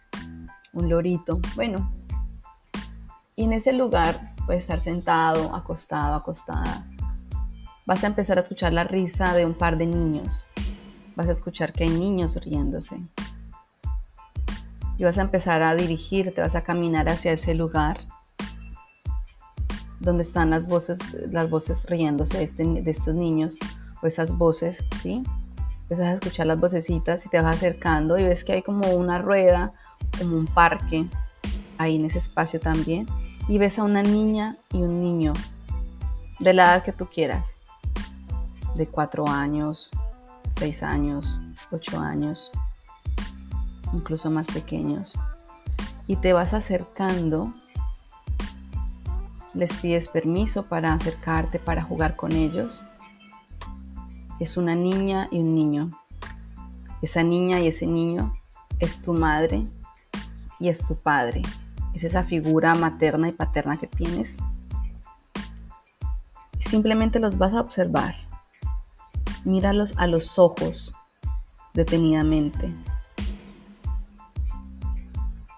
un 0.74 0.90
lorito, 0.90 1.40
bueno. 1.56 1.92
Y 3.36 3.44
en 3.44 3.54
ese 3.54 3.74
lugar 3.74 4.34
puedes 4.46 4.64
estar 4.64 4.80
sentado, 4.80 5.54
acostado, 5.56 6.16
acostada. 6.16 6.88
Vas 7.86 8.04
a 8.04 8.08
empezar 8.08 8.38
a 8.38 8.42
escuchar 8.42 8.74
la 8.74 8.84
risa 8.84 9.34
de 9.34 9.46
un 9.46 9.54
par 9.54 9.78
de 9.78 9.88
niños. 9.88 10.46
Vas 11.16 11.28
a 11.28 11.32
escuchar 11.32 11.74
que 11.74 11.84
hay 11.84 11.90
niños 11.90 12.36
riéndose. 12.44 13.02
Y 14.98 15.04
vas 15.04 15.18
a 15.18 15.22
empezar 15.22 15.64
a 15.64 15.76
dirigirte, 15.76 16.42
vas 16.42 16.56
a 16.56 16.64
caminar 16.64 17.10
hacia 17.10 17.34
ese 17.34 17.56
lugar 17.56 18.02
donde 20.02 20.24
están 20.24 20.50
las 20.50 20.68
voces, 20.68 21.00
las 21.32 21.50
voces 21.50 21.86
riéndose 21.86 22.38
de, 22.38 22.44
este, 22.44 22.64
de 22.64 22.92
estos 22.92 23.16
niños 23.16 23.58
o 24.02 24.08
esas 24.08 24.38
voces, 24.38 24.84
¿sí? 25.02 25.24
Empiezas 25.84 26.08
a 26.08 26.14
escuchar 26.14 26.48
las 26.48 26.60
vocecitas 26.60 27.26
y 27.26 27.30
te 27.30 27.40
vas 27.40 27.58
acercando 27.58 28.18
y 28.18 28.24
ves 28.24 28.44
que 28.44 28.54
hay 28.54 28.62
como 28.62 28.90
una 28.90 29.20
rueda 29.20 29.74
como 30.18 30.38
un 30.38 30.48
parque 30.48 31.08
ahí 31.78 31.96
en 31.96 32.06
ese 32.06 32.18
espacio 32.18 32.60
también 32.60 33.08
y 33.48 33.58
ves 33.58 33.80
a 33.80 33.84
una 33.84 34.02
niña 34.02 34.58
y 34.72 34.82
un 34.82 35.02
niño 35.02 35.34
de 36.40 36.54
la 36.54 36.64
edad 36.64 36.84
que 36.84 36.92
tú 36.92 37.08
quieras, 37.08 37.58
de 38.76 38.88
cuatro 38.88 39.28
años, 39.28 39.92
seis 40.50 40.82
años, 40.82 41.40
ocho 41.72 42.00
años, 42.00 42.50
incluso 43.94 44.32
más 44.32 44.48
pequeños. 44.48 45.14
Y 46.08 46.16
te 46.16 46.34
vas 46.34 46.54
acercando, 46.54 47.54
les 49.54 49.74
pides 49.74 50.08
permiso 50.08 50.68
para 50.68 50.94
acercarte, 50.94 51.60
para 51.60 51.84
jugar 51.84 52.16
con 52.16 52.32
ellos. 52.32 52.84
Es 54.40 54.58
una 54.58 54.76
niña 54.76 55.28
y 55.32 55.40
un 55.40 55.56
niño. 55.56 55.90
Esa 57.02 57.24
niña 57.24 57.60
y 57.60 57.68
ese 57.68 57.88
niño 57.88 58.34
es 58.80 59.02
tu 59.02 59.14
madre 59.14 59.68
y 60.60 60.70
es 60.70 60.86
tu 60.86 60.96
padre. 60.96 61.42
Es 61.94 62.04
esa 62.04 62.24
figura 62.24 62.74
materna 62.76 63.28
y 63.28 63.34
paterna 63.34 63.78
que 63.78 63.88
tienes. 63.88 64.38
Simplemente 66.60 67.20
los 67.20 67.38
vas 67.38 67.54
a 67.54 67.62
observar. 67.62 68.16
Míralos 69.44 69.98
a 69.98 70.08
los 70.08 70.40
ojos 70.40 70.94
detenidamente. 71.74 72.74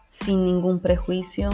Sin 0.10 0.46
ningún 0.46 0.80
prejuicio. 0.80 1.50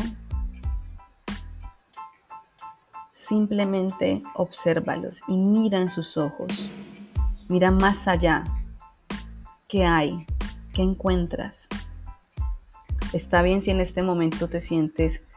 Simplemente 3.29 4.23
obsérvalos 4.33 5.21
y 5.27 5.37
mira 5.37 5.79
en 5.79 5.91
sus 5.91 6.17
ojos. 6.17 6.67
Mira 7.47 7.69
más 7.69 8.07
allá. 8.07 8.43
¿Qué 9.67 9.85
hay? 9.85 10.25
¿Qué 10.73 10.81
encuentras? 10.81 11.67
Está 13.13 13.43
bien 13.43 13.61
si 13.61 13.69
en 13.69 13.81
este 13.81 14.01
momento 14.01 14.47
te 14.47 14.61
sientes 14.61 15.27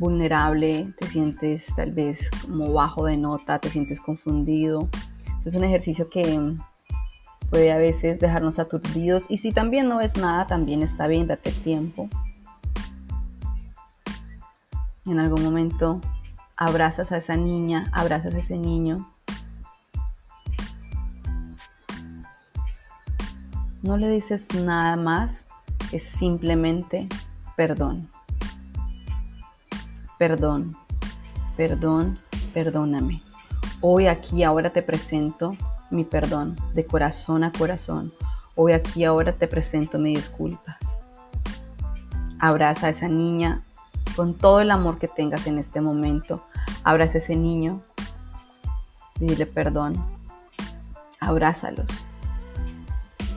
vulnerable, 0.00 0.88
te 0.98 1.06
sientes 1.06 1.72
tal 1.76 1.92
vez 1.92 2.28
como 2.42 2.72
bajo 2.72 3.04
de 3.04 3.16
nota, 3.16 3.60
te 3.60 3.70
sientes 3.70 4.00
confundido. 4.00 4.88
Este 5.36 5.50
es 5.50 5.54
un 5.54 5.62
ejercicio 5.62 6.08
que 6.08 6.56
puede 7.50 7.70
a 7.70 7.78
veces 7.78 8.18
dejarnos 8.18 8.58
aturdidos 8.58 9.26
y 9.28 9.38
si 9.38 9.52
también 9.52 9.88
no 9.88 9.98
ves 9.98 10.16
nada, 10.16 10.48
también 10.48 10.82
está 10.82 11.06
bien, 11.06 11.28
date 11.28 11.52
tiempo. 11.52 12.08
En 15.06 15.20
algún 15.20 15.44
momento 15.44 16.00
abrazas 16.58 17.12
a 17.12 17.18
esa 17.18 17.36
niña, 17.36 17.88
abrazas 17.92 18.34
a 18.34 18.38
ese 18.38 18.58
niño. 18.58 19.08
No 23.80 23.96
le 23.96 24.10
dices 24.10 24.48
nada 24.54 24.96
más, 24.96 25.46
es 25.92 26.02
simplemente 26.02 27.08
perdón. 27.56 28.08
Perdón, 30.18 30.76
perdón, 31.56 32.18
perdóname. 32.52 33.22
Hoy 33.80 34.08
aquí 34.08 34.42
ahora 34.42 34.70
te 34.70 34.82
presento 34.82 35.56
mi 35.92 36.02
perdón 36.02 36.56
de 36.74 36.84
corazón 36.84 37.44
a 37.44 37.52
corazón. 37.52 38.12
Hoy 38.56 38.72
aquí 38.72 39.04
ahora 39.04 39.32
te 39.32 39.46
presento 39.46 40.00
mis 40.00 40.18
disculpas. 40.18 40.98
Abraza 42.40 42.88
a 42.88 42.90
esa 42.90 43.06
niña 43.06 43.62
con 44.18 44.34
todo 44.34 44.60
el 44.60 44.72
amor 44.72 44.98
que 44.98 45.06
tengas 45.06 45.46
en 45.46 45.60
este 45.60 45.80
momento. 45.80 46.44
Abraza 46.82 47.14
a 47.14 47.18
ese 47.18 47.36
niño 47.36 47.80
dile 49.20 49.46
perdón. 49.46 49.94
Abrázalos. 51.20 51.86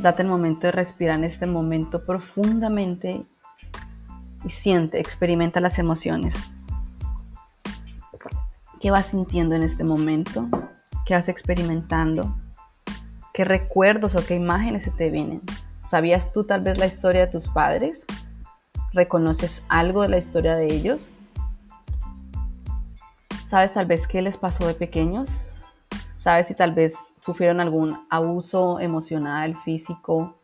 Date 0.01 0.23
el 0.23 0.27
momento 0.27 0.61
de 0.61 0.71
respirar 0.71 1.17
en 1.17 1.23
este 1.23 1.45
momento 1.45 2.03
profundamente 2.03 3.27
y 4.43 4.49
siente, 4.49 4.99
experimenta 4.99 5.61
las 5.61 5.77
emociones. 5.77 6.35
¿Qué 8.79 8.89
vas 8.89 9.05
sintiendo 9.05 9.53
en 9.53 9.61
este 9.61 9.83
momento? 9.83 10.49
¿Qué 11.05 11.13
vas 11.13 11.29
experimentando? 11.29 12.35
¿Qué 13.35 13.45
recuerdos 13.45 14.15
o 14.15 14.25
qué 14.25 14.33
imágenes 14.33 14.85
se 14.85 14.91
te 14.91 15.11
vienen? 15.11 15.43
¿Sabías 15.87 16.33
tú 16.33 16.43
tal 16.43 16.61
vez 16.61 16.79
la 16.79 16.87
historia 16.87 17.27
de 17.27 17.31
tus 17.31 17.47
padres? 17.47 18.07
¿Reconoces 18.93 19.65
algo 19.69 20.01
de 20.01 20.09
la 20.09 20.17
historia 20.17 20.55
de 20.55 20.67
ellos? 20.67 21.11
¿Sabes 23.47 23.73
tal 23.73 23.85
vez 23.85 24.05
qué 24.05 24.21
les 24.21 24.35
pasó 24.35 24.67
de 24.67 24.73
pequeños? 24.73 25.29
¿Sabes 26.17 26.47
si 26.47 26.55
tal 26.55 26.73
vez 26.73 26.95
sufrieron 27.15 27.61
algún 27.61 28.05
abuso 28.09 28.81
emocional, 28.81 29.55
físico? 29.55 30.41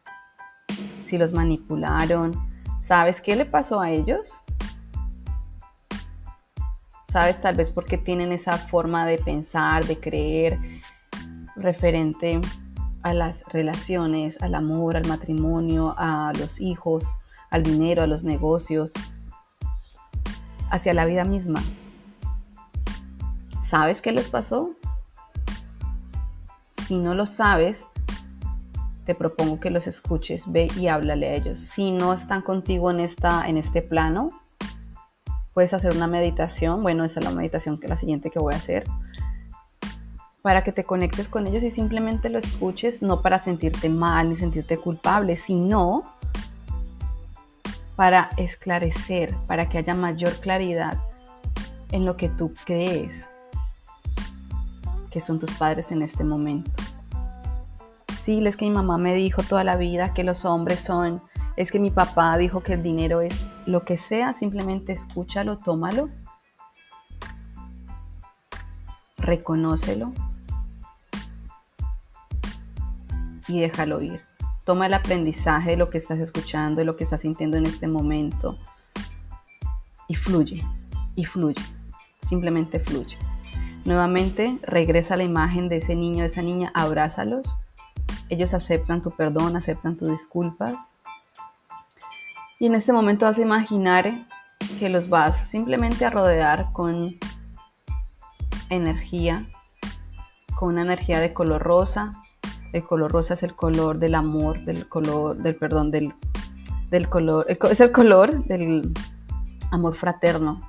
¿Si 1.04 1.18
los 1.18 1.34
manipularon? 1.34 2.32
¿Sabes 2.80 3.22
qué 3.22 3.36
le 3.36 3.46
pasó 3.46 3.82
a 3.82 3.92
ellos? 3.92 4.44
¿Sabes 7.10 7.42
tal 7.42 7.56
vez 7.56 7.70
por 7.70 7.84
qué 7.84 7.98
tienen 7.98 8.32
esa 8.32 8.58
forma 8.58 9.06
de 9.06 9.18
pensar, 9.18 9.86
de 9.86 10.00
creer 10.00 10.60
referente 11.58 12.39
a 13.04 13.13
las 13.13 13.44
relaciones, 13.48 14.42
al 14.42 14.56
amor, 14.56 14.96
al 14.96 15.08
matrimonio, 15.08 15.94
a 15.98 16.32
los 16.38 16.62
hijos, 16.62 17.18
al 17.50 17.63
dinero, 17.63 18.04
a 18.04 18.08
los 18.08 18.24
negocios, 18.24 18.94
hacia 20.70 20.94
la 20.94 21.06
vida 21.06 21.24
misma? 21.24 21.62
¿Sabes 23.62 24.01
qué 24.01 24.12
les 24.12 24.30
pasó? 24.30 24.72
Si 26.86 26.98
no 26.98 27.13
lo 27.13 27.25
sabes, 27.25 27.88
te 29.08 29.16
propongo 29.16 29.60
que 29.60 29.70
los 29.70 29.88
escuches, 29.88 30.51
ve 30.51 30.68
y 30.77 30.88
háblale 30.88 31.30
a 31.30 31.34
ellos. 31.34 31.60
Si 31.60 31.92
no 31.92 32.13
están 32.13 32.42
contigo 32.42 32.92
en, 32.92 33.00
esta, 33.00 33.48
en 33.48 33.58
este 33.58 33.82
plano, 33.82 34.30
puedes 35.54 35.74
hacer 35.74 35.96
una 35.96 36.08
meditación. 36.08 36.84
Bueno, 36.84 37.06
esa 37.06 37.22
es 37.22 37.25
la 37.25 37.32
meditación 37.32 37.77
que 37.77 37.88
la 37.88 37.98
siguiente 37.98 38.30
que 38.30 38.39
voy 38.39 38.54
a 38.54 38.58
hacer. 38.58 38.84
Para 40.42 40.63
que 40.63 40.72
te 40.72 40.84
conectes 40.84 41.30
con 41.30 41.48
ellos 41.48 41.63
y 41.63 41.72
simplemente 41.72 42.30
lo 42.30 42.38
escuches, 42.38 43.01
no 43.01 43.22
para 43.22 43.39
sentirte 43.39 43.89
mal 43.89 44.30
ni 44.30 44.36
sentirte 44.36 44.77
culpable, 44.77 45.36
sino 45.36 46.04
para 47.98 48.30
esclarecer, 48.38 49.36
para 49.48 49.68
que 49.68 49.80
haya 49.80 49.96
mayor 49.96 50.34
claridad 50.36 51.01
en 51.92 52.06
lo 52.06 52.16
que 52.16 52.30
tú 52.30 52.54
crees 52.63 53.27
que 55.10 55.20
son 55.20 55.39
tus 55.39 55.51
padres 55.51 55.92
en 55.92 56.04
este 56.04 56.24
momento. 56.24 56.70
decirles 58.08 58.56
que 58.56 58.66
mi 58.66 58.72
mamá 58.72 59.00
me 59.00 59.16
dijo 59.16 59.42
toda 59.42 59.63
la 59.63 59.77
vida 59.77 60.13
que 60.13 60.24
los 60.24 60.46
hombres 60.46 60.80
son, 60.80 61.24
es 61.56 61.72
que 61.72 61.80
mi 61.80 61.89
papá 61.89 62.38
dijo 62.38 62.62
que 62.62 62.74
el 62.74 62.84
dinero 62.84 63.22
es 63.22 63.34
lo 63.66 63.84
que 63.84 63.98
sea, 63.98 64.32
simplemente 64.34 64.92
escúchalo, 64.92 65.58
tómalo, 65.58 66.10
reconócelo 69.18 70.13
y 73.48 73.62
déjalo 73.62 74.01
ir. 74.01 74.26
Toma 74.67 74.88
el 74.88 74.93
aprendizaje 74.93 75.71
de 75.71 75.77
lo 75.77 75.89
que 75.89 75.97
estás 75.97 76.19
escuchando, 76.19 76.79
de 76.79 76.86
lo 76.86 76.97
que 76.97 77.05
estás 77.05 77.21
sintiendo 77.21 77.55
en 77.55 77.65
este 77.65 77.88
momento 77.88 78.57
y 80.09 80.15
fluye, 80.15 80.62
y 81.15 81.24
fluye, 81.24 81.63
simplemente 82.17 82.81
fluye. 82.81 83.17
Nuevamente 83.86 84.59
regresa 84.63 85.13
a 85.13 85.17
la 85.17 85.24
imagen 85.24 85.69
de 85.69 85.77
ese 85.77 85.95
niño, 85.95 86.19
de 86.19 86.25
esa 86.25 86.41
niña, 86.41 86.74
abrázalos. 86.75 87.55
Ellos 88.27 88.53
aceptan 88.53 89.01
tu 89.01 89.12
perdón, 89.12 89.55
aceptan 89.55 89.95
tus 89.95 90.09
disculpas. 90.09 90.75
Y 92.59 92.65
en 92.65 92.75
este 92.75 92.91
momento 92.91 93.25
vas 93.25 93.38
a 93.38 93.43
imaginar 93.43 94.27
que 94.79 94.89
los 94.89 95.07
vas 95.07 95.47
simplemente 95.47 96.03
a 96.03 96.09
rodear 96.09 96.74
con 96.74 97.15
energía, 98.69 99.45
con 100.57 100.74
una 100.74 100.81
energía 100.81 101.21
de 101.21 101.33
color 101.33 101.63
rosa. 101.63 102.12
El 102.74 102.83
color 102.83 103.12
rosa 103.12 103.33
es 103.33 103.43
el 103.43 103.55
color 103.55 104.00
del 104.00 104.15
amor, 104.15 104.63
del 104.65 104.88
color, 104.88 105.38
del 105.38 105.55
perdón, 105.55 105.91
del, 105.91 106.13
del 106.89 107.09
color, 107.09 107.45
es 107.50 107.79
el 107.79 107.91
color 107.91 108.45
del 108.45 108.93
amor 109.71 109.95
fraterno, 109.95 110.62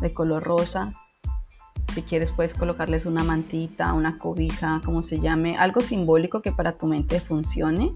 de 0.00 0.12
color 0.12 0.42
rosa. 0.42 0.94
Si 1.92 2.02
quieres 2.02 2.30
puedes 2.30 2.54
colocarles 2.54 3.06
una 3.06 3.24
mantita, 3.24 3.92
una 3.94 4.16
cobija, 4.18 4.80
como 4.84 5.02
se 5.02 5.20
llame, 5.20 5.56
algo 5.56 5.80
simbólico 5.80 6.42
que 6.42 6.52
para 6.52 6.76
tu 6.76 6.86
mente 6.86 7.20
funcione. 7.20 7.94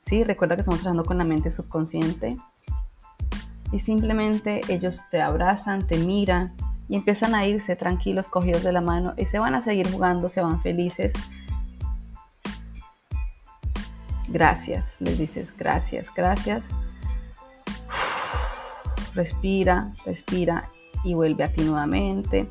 Sí, 0.00 0.24
recuerda 0.24 0.56
que 0.56 0.62
estamos 0.62 0.80
trabajando 0.80 1.04
con 1.04 1.18
la 1.18 1.24
mente 1.24 1.50
subconsciente. 1.50 2.36
Y 3.70 3.80
simplemente 3.80 4.62
ellos 4.68 5.04
te 5.10 5.20
abrazan, 5.20 5.86
te 5.86 5.98
miran 5.98 6.54
y 6.88 6.96
empiezan 6.96 7.34
a 7.34 7.46
irse 7.46 7.76
tranquilos, 7.76 8.28
cogidos 8.28 8.62
de 8.62 8.72
la 8.72 8.80
mano 8.80 9.14
y 9.16 9.26
se 9.26 9.38
van 9.38 9.54
a 9.54 9.60
seguir 9.60 9.90
jugando, 9.90 10.28
se 10.28 10.40
van 10.40 10.60
felices. 10.62 11.12
Gracias, 14.28 14.96
les 14.98 15.18
dices 15.18 15.54
gracias, 15.56 16.12
gracias. 16.14 16.70
Respira, 19.14 19.92
respira 20.04 20.70
y 21.04 21.14
vuelve 21.14 21.44
a 21.44 21.52
ti 21.52 21.62
nuevamente. 21.62 22.48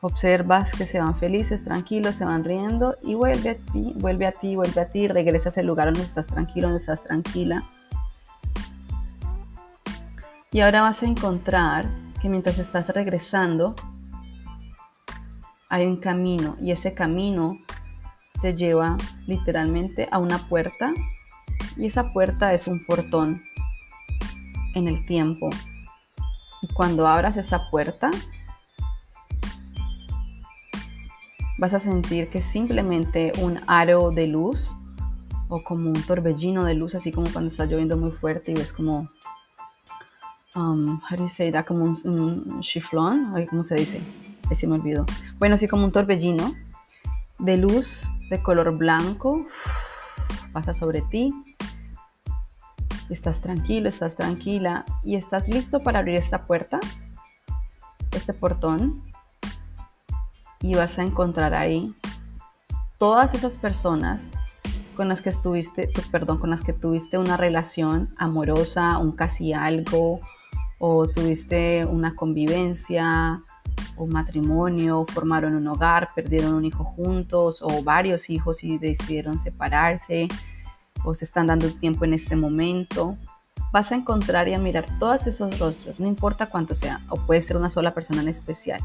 Observas 0.00 0.72
que 0.72 0.84
se 0.84 0.98
van 0.98 1.16
felices, 1.16 1.64
tranquilos, 1.64 2.16
se 2.16 2.24
van 2.24 2.42
riendo 2.42 2.96
y 3.02 3.14
vuelve 3.14 3.50
a 3.50 3.54
ti, 3.54 3.94
vuelve 3.96 4.26
a 4.26 4.32
ti, 4.32 4.56
vuelve 4.56 4.80
a 4.80 4.88
ti, 4.88 5.06
regresas 5.06 5.56
al 5.58 5.66
lugar 5.66 5.86
donde 5.86 6.02
estás 6.02 6.26
tranquilo, 6.26 6.66
donde 6.66 6.80
estás 6.80 7.02
tranquila. 7.02 7.64
Y 10.50 10.60
ahora 10.60 10.82
vas 10.82 11.02
a 11.02 11.06
encontrar 11.06 11.86
que 12.22 12.28
mientras 12.28 12.60
estás 12.60 12.88
regresando 12.90 13.74
hay 15.68 15.86
un 15.86 15.96
camino 15.96 16.56
y 16.60 16.70
ese 16.70 16.94
camino 16.94 17.56
te 18.40 18.54
lleva 18.54 18.96
literalmente 19.26 20.08
a 20.12 20.20
una 20.20 20.38
puerta 20.48 20.94
y 21.76 21.86
esa 21.86 22.12
puerta 22.12 22.54
es 22.54 22.68
un 22.68 22.84
portón 22.86 23.42
en 24.76 24.86
el 24.86 25.04
tiempo. 25.04 25.50
Y 26.62 26.68
cuando 26.72 27.08
abras 27.08 27.36
esa 27.36 27.68
puerta, 27.70 28.10
vas 31.58 31.74
a 31.74 31.80
sentir 31.80 32.28
que 32.28 32.40
simplemente 32.40 33.32
un 33.40 33.58
aro 33.66 34.12
de 34.12 34.28
luz 34.28 34.76
o 35.48 35.64
como 35.64 35.88
un 35.88 36.02
torbellino 36.02 36.64
de 36.64 36.74
luz, 36.74 36.94
así 36.94 37.10
como 37.10 37.30
cuando 37.32 37.48
está 37.48 37.66
lloviendo 37.66 37.96
muy 37.96 38.12
fuerte 38.12 38.52
y 38.52 38.54
ves 38.54 38.72
como, 38.72 39.10
um, 40.56 41.00
how 41.00 41.16
do 41.16 41.22
you 41.22 41.28
say 41.28 41.50
that? 41.50 41.66
Como 41.66 41.84
un, 41.84 42.60
chiflón, 42.60 43.32
¿cómo 43.48 43.64
se 43.64 43.74
dice? 43.76 44.00
Ahí 44.48 44.56
se 44.56 44.66
me 44.66 44.74
olvidó. 44.74 45.06
Bueno, 45.38 45.54
así 45.54 45.68
como 45.68 45.84
un 45.84 45.92
torbellino 45.92 46.54
de 47.38 47.56
luz 47.56 48.08
de 48.30 48.42
color 48.42 48.76
blanco 48.76 49.46
pasa 50.52 50.74
sobre 50.74 51.02
ti. 51.02 51.32
Estás 53.08 53.40
tranquilo, 53.40 53.88
estás 53.88 54.16
tranquila 54.16 54.84
y 55.02 55.16
estás 55.16 55.48
listo 55.48 55.82
para 55.82 55.98
abrir 55.98 56.16
esta 56.16 56.46
puerta, 56.46 56.80
este 58.12 58.32
portón 58.32 59.02
y 60.60 60.74
vas 60.74 60.98
a 60.98 61.02
encontrar 61.02 61.52
ahí 61.52 61.94
todas 62.98 63.34
esas 63.34 63.58
personas 63.58 64.30
con 64.96 65.08
las 65.08 65.22
que 65.22 65.30
estuviste, 65.30 65.90
perdón, 66.10 66.38
con 66.38 66.50
las 66.50 66.62
que 66.62 66.72
tuviste 66.72 67.18
una 67.18 67.36
relación 67.36 68.14
amorosa, 68.16 68.98
un 68.98 69.12
casi 69.12 69.52
algo, 69.52 70.20
o 70.84 71.06
tuviste 71.06 71.86
una 71.86 72.12
convivencia, 72.12 73.40
un 73.96 74.08
matrimonio, 74.08 75.06
formaron 75.06 75.54
un 75.54 75.68
hogar, 75.68 76.08
perdieron 76.12 76.54
un 76.54 76.64
hijo 76.64 76.82
juntos, 76.82 77.62
o 77.62 77.84
varios 77.84 78.28
hijos 78.28 78.64
y 78.64 78.78
decidieron 78.78 79.38
separarse, 79.38 80.26
o 81.04 81.14
se 81.14 81.24
están 81.24 81.46
dando 81.46 81.70
tiempo 81.70 82.04
en 82.04 82.14
este 82.14 82.34
momento. 82.34 83.16
Vas 83.72 83.92
a 83.92 83.94
encontrar 83.94 84.48
y 84.48 84.54
a 84.54 84.58
mirar 84.58 84.86
todos 84.98 85.28
esos 85.28 85.56
rostros, 85.60 86.00
no 86.00 86.08
importa 86.08 86.48
cuánto 86.48 86.74
sea, 86.74 87.00
o 87.10 87.16
puede 87.16 87.42
ser 87.42 87.56
una 87.56 87.70
sola 87.70 87.94
persona 87.94 88.20
en 88.20 88.28
especial 88.28 88.80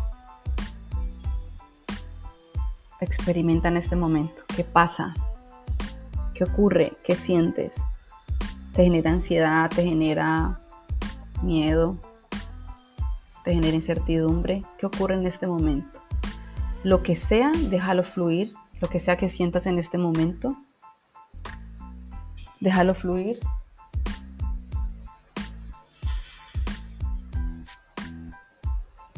experimenta 2.99 3.67
en 3.67 3.77
este 3.77 3.95
momento? 3.95 4.43
¿Qué 4.55 4.63
pasa? 4.63 5.13
¿Qué 6.33 6.43
ocurre? 6.43 6.93
¿Qué 7.03 7.15
sientes? 7.15 7.81
¿Te 8.73 8.83
genera 8.83 9.11
ansiedad? 9.11 9.69
¿Te 9.69 9.83
genera 9.83 10.59
miedo? 11.41 11.97
¿Te 13.43 13.53
genera 13.53 13.75
incertidumbre? 13.75 14.63
¿Qué 14.77 14.85
ocurre 14.85 15.15
en 15.15 15.25
este 15.25 15.47
momento? 15.47 15.99
Lo 16.83 17.03
que 17.03 17.15
sea, 17.15 17.51
déjalo 17.69 18.03
fluir. 18.03 18.53
Lo 18.79 18.89
que 18.89 18.99
sea 18.99 19.17
que 19.17 19.29
sientas 19.29 19.65
en 19.65 19.79
este 19.79 19.97
momento, 19.97 20.55
déjalo 22.59 22.93
fluir. 22.93 23.39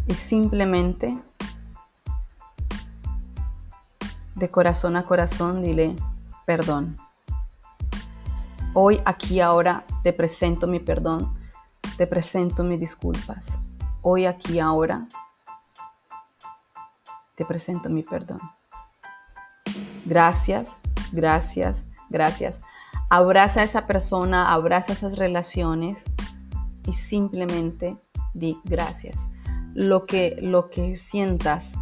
Y 0.08 0.16
simplemente 0.16 1.18
de 4.36 4.50
corazón 4.50 4.96
a 4.96 5.04
corazón, 5.04 5.62
dile 5.62 5.96
perdón. 6.46 6.98
Hoy, 8.74 9.02
aquí, 9.04 9.42
ahora, 9.42 9.86
te 10.04 10.14
presento 10.14 10.68
mi 10.68 10.80
perdón, 10.80 11.38
te 12.00 12.08
presento 12.08 12.64
mis 12.64 12.80
disculpas. 12.80 13.60
Hoy, 14.02 14.26
aquí, 14.26 14.62
ahora, 14.62 15.06
te 17.36 17.44
presento 17.44 17.90
mi 17.90 18.04
perdón. 18.04 18.40
Gracias, 20.06 20.80
gracias, 21.12 21.84
gracias. 22.10 22.62
Abraza 23.10 23.60
a 23.60 23.64
esa 23.64 23.86
persona, 23.86 24.54
abraza 24.54 24.94
esas 24.94 25.18
relaciones 25.18 26.06
y 26.88 26.94
simplemente 26.94 27.98
di 28.34 28.58
gracias. 28.64 29.28
Lo 29.74 30.06
que, 30.06 30.38
lo 30.42 30.70
que 30.70 30.96
sientas 30.96 31.74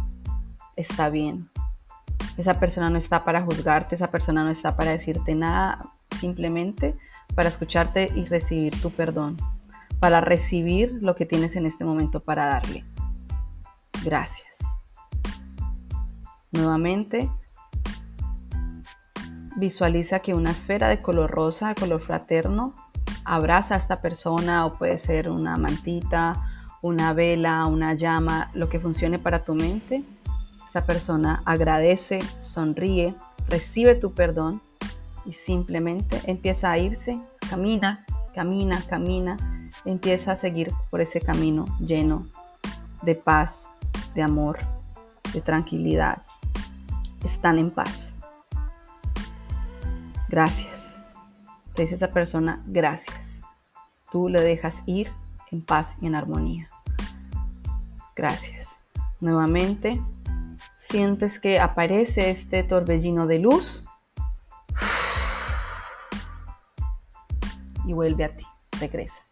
está 0.74 1.10
bien. 1.10 1.48
Esa 2.36 2.54
persona 2.58 2.90
no 2.90 2.98
está 2.98 3.24
para 3.24 3.42
juzgarte, 3.42 3.94
esa 3.94 4.10
persona 4.10 4.42
no 4.42 4.50
está 4.50 4.76
para 4.76 4.90
decirte 4.90 5.36
nada, 5.36 5.78
simplemente 6.10 6.96
para 7.36 7.48
escucharte 7.48 8.10
y 8.16 8.24
recibir 8.24 8.82
tu 8.82 8.90
perdón, 8.90 9.36
para 10.00 10.20
recibir 10.20 10.98
lo 11.00 11.14
que 11.14 11.26
tienes 11.26 11.56
en 11.56 11.66
este 11.66 11.84
momento 11.84 12.20
para 12.20 12.46
darle. 12.46 12.84
Gracias. 14.04 14.58
Nuevamente, 16.52 17.30
visualiza 19.56 20.20
que 20.20 20.34
una 20.34 20.50
esfera 20.50 20.88
de 20.88 21.02
color 21.02 21.30
rosa, 21.30 21.68
de 21.68 21.74
color 21.74 22.00
fraterno, 22.00 22.74
abraza 23.24 23.74
a 23.74 23.78
esta 23.78 24.00
persona 24.00 24.64
o 24.66 24.78
puede 24.78 24.98
ser 24.98 25.28
una 25.28 25.56
mantita, 25.56 26.34
una 26.80 27.12
vela, 27.12 27.66
una 27.66 27.94
llama, 27.94 28.50
lo 28.54 28.68
que 28.68 28.80
funcione 28.80 29.18
para 29.18 29.44
tu 29.44 29.54
mente 29.54 30.04
esta 30.68 30.84
persona 30.84 31.40
agradece, 31.46 32.20
sonríe, 32.42 33.14
recibe 33.48 33.94
tu 33.94 34.12
perdón 34.12 34.60
y 35.24 35.32
simplemente 35.32 36.20
empieza 36.26 36.70
a 36.70 36.76
irse, 36.76 37.18
camina, 37.48 38.04
camina, 38.34 38.82
camina, 38.86 39.38
empieza 39.90 40.32
a 40.32 40.36
seguir 40.36 40.72
por 40.90 41.00
ese 41.00 41.20
camino 41.20 41.64
lleno 41.80 42.26
de 43.02 43.14
paz, 43.14 43.68
de 44.14 44.22
amor, 44.22 44.58
de 45.32 45.40
tranquilidad. 45.40 46.22
Están 47.24 47.58
en 47.58 47.70
paz. 47.70 48.14
Gracias. 50.28 51.00
Te 51.74 51.82
dice 51.82 51.94
esa 51.94 52.10
persona, 52.10 52.62
gracias. 52.66 53.40
Tú 54.12 54.28
le 54.28 54.42
dejas 54.42 54.82
ir 54.86 55.10
en 55.50 55.62
paz 55.62 55.96
y 56.02 56.06
en 56.06 56.14
armonía. 56.14 56.66
Gracias. 58.14 58.76
Nuevamente, 59.20 60.00
sientes 60.76 61.38
que 61.38 61.60
aparece 61.60 62.30
este 62.30 62.62
torbellino 62.62 63.26
de 63.26 63.38
luz 63.38 63.86
y 67.86 67.94
vuelve 67.94 68.24
a 68.24 68.34
ti, 68.34 68.44
regresa. 68.78 69.27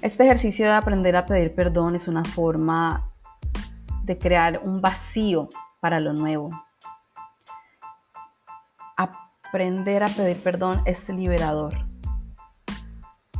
Este 0.00 0.22
ejercicio 0.22 0.64
de 0.64 0.72
aprender 0.72 1.16
a 1.16 1.26
pedir 1.26 1.56
perdón 1.56 1.96
es 1.96 2.06
una 2.06 2.22
forma 2.24 3.10
de 4.04 4.16
crear 4.16 4.60
un 4.62 4.80
vacío 4.80 5.48
para 5.80 5.98
lo 5.98 6.12
nuevo. 6.12 6.50
Aprender 8.96 10.04
a 10.04 10.06
pedir 10.06 10.40
perdón 10.40 10.80
es 10.84 11.08
liberador. 11.08 11.74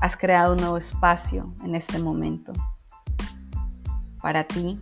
Has 0.00 0.16
creado 0.16 0.54
un 0.54 0.58
nuevo 0.58 0.76
espacio 0.76 1.54
en 1.62 1.76
este 1.76 2.00
momento 2.00 2.52
para 4.20 4.42
ti, 4.42 4.80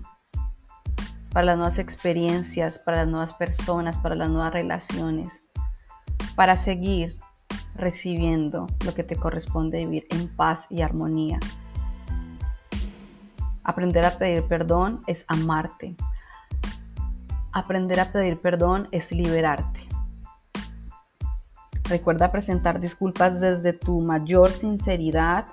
para 1.30 1.44
las 1.44 1.56
nuevas 1.56 1.78
experiencias, 1.78 2.78
para 2.78 2.98
las 2.98 3.08
nuevas 3.08 3.34
personas, 3.34 3.98
para 3.98 4.14
las 4.14 4.30
nuevas 4.30 4.54
relaciones, 4.54 5.46
para 6.36 6.56
seguir 6.56 7.18
recibiendo 7.74 8.66
lo 8.82 8.94
que 8.94 9.04
te 9.04 9.16
corresponde 9.16 9.84
vivir 9.84 10.06
en 10.08 10.34
paz 10.34 10.68
y 10.70 10.80
armonía. 10.80 11.38
Aprender 13.68 14.06
a 14.06 14.16
pedir 14.16 14.44
perdón 14.44 15.00
es 15.08 15.24
amarte. 15.26 15.96
Aprender 17.52 17.98
a 17.98 18.12
pedir 18.12 18.40
perdón 18.40 18.86
es 18.92 19.10
liberarte. 19.10 19.80
Recuerda 21.88 22.30
presentar 22.30 22.78
disculpas 22.78 23.40
desde 23.40 23.72
tu 23.72 24.00
mayor 24.00 24.52
sinceridad. 24.52 25.46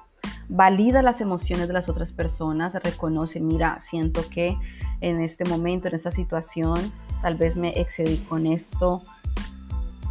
Valida 0.47 1.01
las 1.01 1.21
emociones 1.21 1.67
de 1.67 1.73
las 1.73 1.89
otras 1.89 2.11
personas. 2.11 2.75
Reconoce, 2.75 3.39
mira, 3.39 3.79
siento 3.79 4.21
que 4.29 4.59
en 5.01 5.19
este 5.19 5.43
momento, 5.45 5.87
en 5.87 5.95
esta 5.95 6.11
situación, 6.11 6.93
tal 7.23 7.33
vez 7.33 7.57
me 7.57 7.69
excedí 7.81 8.17
con 8.17 8.45
esto. 8.45 9.01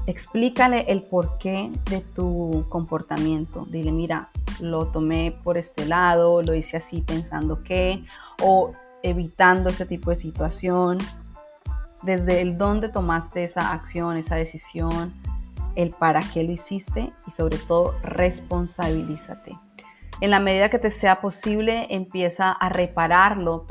Explícale 0.06 0.86
el 0.88 1.02
porqué 1.02 1.70
de 1.88 2.00
tu 2.00 2.66
comportamiento. 2.68 3.66
Dile, 3.70 3.92
mira, 3.92 4.30
lo 4.60 4.86
tomé 4.88 5.36
por 5.44 5.56
este 5.56 5.86
lado, 5.86 6.42
lo 6.42 6.54
hice 6.54 6.76
así 6.76 7.02
pensando 7.02 7.58
que, 7.60 8.04
o 8.42 8.72
evitando 9.02 9.70
ese 9.70 9.86
tipo 9.86 10.10
de 10.10 10.16
situación, 10.16 10.98
desde 12.02 12.40
el 12.40 12.58
dónde 12.58 12.88
tomaste 12.88 13.44
esa 13.44 13.72
acción, 13.72 14.16
esa 14.16 14.34
decisión, 14.36 15.12
el 15.76 15.90
para 15.90 16.20
qué 16.20 16.42
lo 16.42 16.52
hiciste 16.52 17.12
y 17.26 17.30
sobre 17.30 17.58
todo 17.58 17.94
responsabilízate. 18.02 19.56
En 20.22 20.30
la 20.30 20.38
medida 20.38 20.68
que 20.68 20.78
te 20.78 20.92
sea 20.92 21.20
posible, 21.20 21.88
empieza 21.90 22.52
a 22.52 22.68
repararlo, 22.68 23.66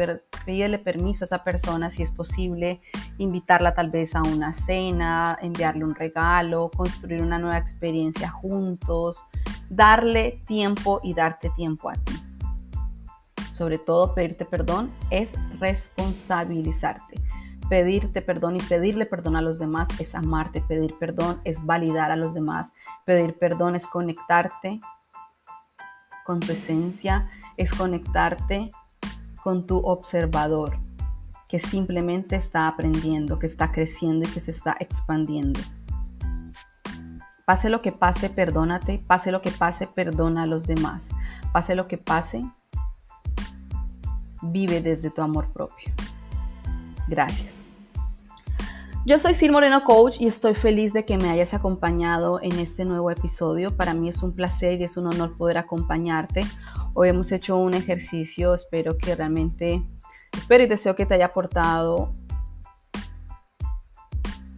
pídele 0.46 0.80
permiso 0.80 1.24
a 1.24 1.28
esa 1.28 1.46
persona 1.46 1.90
si 1.90 2.04
es 2.04 2.12
posible, 2.12 2.82
invitarla 3.18 3.74
tal 3.74 3.90
vez 3.90 4.18
a 4.18 4.22
una 4.22 4.52
cena, 4.52 5.40
enviarle 5.42 5.86
un 5.86 5.96
regalo, 5.96 6.70
construir 6.76 7.22
una 7.22 7.38
nueva 7.38 7.58
experiencia 7.58 8.30
juntos, 8.30 9.24
darle 9.70 10.42
tiempo 10.46 11.00
y 11.02 11.14
darte 11.14 11.52
tiempo 11.52 11.90
a 11.90 11.94
ti. 11.94 12.22
Sobre 13.52 13.78
todo 13.78 14.14
pedirte 14.14 14.44
perdón 14.44 14.92
es 15.10 15.38
responsabilizarte. 15.58 17.16
Pedirte 17.70 18.22
perdón 18.22 18.58
y 18.58 18.60
pedirle 18.60 19.06
perdón 19.06 19.38
a 19.38 19.42
los 19.42 19.58
demás 19.58 19.88
es 20.02 20.16
amarte. 20.16 20.60
Pedir 20.60 20.96
perdón 21.00 21.40
es 21.46 21.66
validar 21.66 22.12
a 22.12 22.18
los 22.18 22.34
demás. 22.34 22.74
Pedir 23.06 23.40
perdón 23.40 23.78
es 23.78 23.88
conectarte 23.88 24.82
con 26.26 26.40
tu 26.40 26.52
esencia, 26.52 27.30
es 27.58 27.74
conectarte 27.74 28.72
con 29.44 29.66
tu 29.66 29.78
observador, 29.78 30.78
que 31.48 31.60
simplemente 31.60 32.36
está 32.36 32.68
aprendiendo, 32.68 33.40
que 33.40 33.48
está 33.48 33.72
creciendo 33.72 34.28
y 34.28 34.32
que 34.32 34.42
se 34.42 34.52
está 34.52 34.76
expandiendo. 34.80 35.60
Pase 37.46 37.70
lo 37.70 37.82
que 37.82 37.92
pase, 37.92 38.30
perdónate. 38.30 39.04
Pase 39.06 39.32
lo 39.32 39.42
que 39.42 39.52
pase, 39.52 39.88
perdona 39.88 40.44
a 40.44 40.46
los 40.46 40.68
demás. 40.68 41.10
Pase 41.52 41.76
lo 41.76 41.88
que 41.88 41.98
pase, 41.98 42.46
vive 44.42 44.82
desde 44.82 45.10
tu 45.10 45.22
amor 45.22 45.52
propio. 45.52 45.92
Gracias. 47.08 47.66
Yo 49.04 49.18
soy 49.18 49.34
Sil 49.34 49.50
Moreno 49.52 49.84
Coach 49.84 50.22
y 50.22 50.28
estoy 50.28 50.54
feliz 50.54 50.94
de 50.94 51.06
que 51.06 51.18
me 51.18 51.32
hayas 51.32 51.56
acompañado 51.56 52.40
en 52.40 52.60
este 52.60 52.86
nuevo 52.86 53.10
episodio. 53.10 53.76
Para 53.76 53.96
mí 53.96 54.08
es 54.08 54.22
un 54.22 54.32
placer 54.32 54.80
y 54.80 54.84
es 54.84 54.96
un 54.96 55.08
honor 55.08 55.36
poder 55.38 55.58
acompañarte. 55.58 56.46
Hoy 56.94 57.10
hemos 57.10 57.32
hecho 57.32 57.58
un 57.58 57.74
ejercicio, 57.74 58.54
espero 58.54 59.00
que 59.00 59.16
realmente, 59.16 59.82
espero 60.38 60.64
y 60.64 60.68
deseo 60.68 60.96
que 60.96 61.08
te 61.08 61.16
haya 61.16 61.26
aportado 61.26 62.14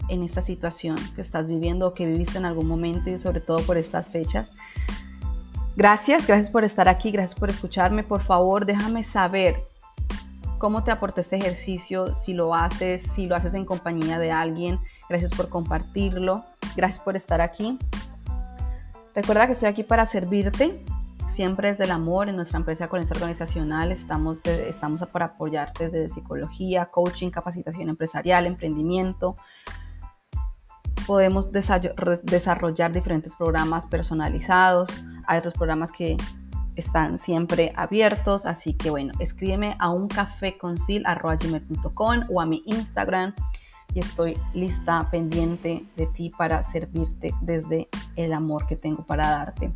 en 0.10 0.24
esta 0.24 0.42
situación 0.42 0.98
que 1.16 1.22
estás 1.22 1.48
viviendo 1.48 1.88
o 1.88 1.94
que 1.94 2.06
viviste 2.06 2.38
en 2.38 2.44
algún 2.44 2.68
momento 2.68 3.10
y 3.10 3.18
sobre 3.20 3.40
todo 3.40 3.60
por 3.60 3.78
estas 3.78 4.10
fechas. 4.10 4.52
Gracias, 5.78 6.28
gracias 6.28 6.50
por 6.50 6.66
estar 6.66 6.90
aquí, 6.90 7.12
gracias 7.12 7.40
por 7.40 7.50
escucharme. 7.50 8.04
Por 8.04 8.22
favor, 8.22 8.66
déjame 8.66 9.06
saber 9.06 9.64
cómo 10.64 10.82
te 10.82 10.92
aportó 10.92 11.20
este 11.20 11.36
ejercicio, 11.36 12.16
si 12.16 12.34
lo 12.34 12.56
haces, 12.56 13.02
si 13.02 13.28
lo 13.28 13.36
haces 13.36 13.54
en 13.54 13.66
compañía 13.66 14.18
de 14.18 14.32
alguien. 14.32 14.80
Gracias 15.10 15.32
por 15.32 15.50
compartirlo, 15.50 16.46
gracias 16.78 17.02
por 17.02 17.18
estar 17.18 17.42
aquí. 17.42 17.78
Recuerda 19.14 19.46
que 19.46 19.52
estoy 19.52 19.68
aquí 19.68 19.84
para 19.84 20.06
servirte, 20.06 20.74
siempre 21.28 21.68
desde 21.68 21.84
el 21.84 21.92
amor. 21.92 22.30
En 22.30 22.38
nuestra 22.38 22.60
empresa 22.60 22.88
Conexión 22.88 23.18
Organizacional 23.18 23.92
estamos, 23.92 24.40
estamos 24.46 25.06
para 25.08 25.26
apoyarte 25.26 25.90
desde 25.90 26.08
psicología, 26.08 26.86
coaching, 26.86 27.30
capacitación 27.30 27.90
empresarial, 27.90 28.46
emprendimiento, 28.46 29.36
podemos 31.06 31.50
desarrollar 31.52 32.94
diferentes 32.94 33.36
programas 33.36 33.86
personalizados. 33.86 34.90
Hay 35.28 35.40
otros 35.40 35.56
programas 35.56 35.92
que 35.92 36.16
están 36.76 37.20
siempre 37.20 37.74
abiertos, 37.76 38.46
así 38.46 38.74
que 38.74 38.90
bueno, 38.90 39.14
escríbeme 39.20 39.76
a 39.80 39.90
un 39.90 40.08
café 40.08 40.58
con 40.58 40.78
o 42.30 42.42
a 42.42 42.46
mi 42.46 42.64
Instagram 42.66 43.34
y 43.94 44.00
estoy 44.00 44.38
lista, 44.54 45.08
pendiente 45.12 45.86
de 45.96 46.08
ti 46.08 46.32
para 46.36 46.64
servirte 46.64 47.34
desde 47.42 47.90
el 48.16 48.34
amor 48.34 48.66
que 48.68 48.76
tengo 48.76 49.06
para 49.06 49.30
darte. 49.30 49.72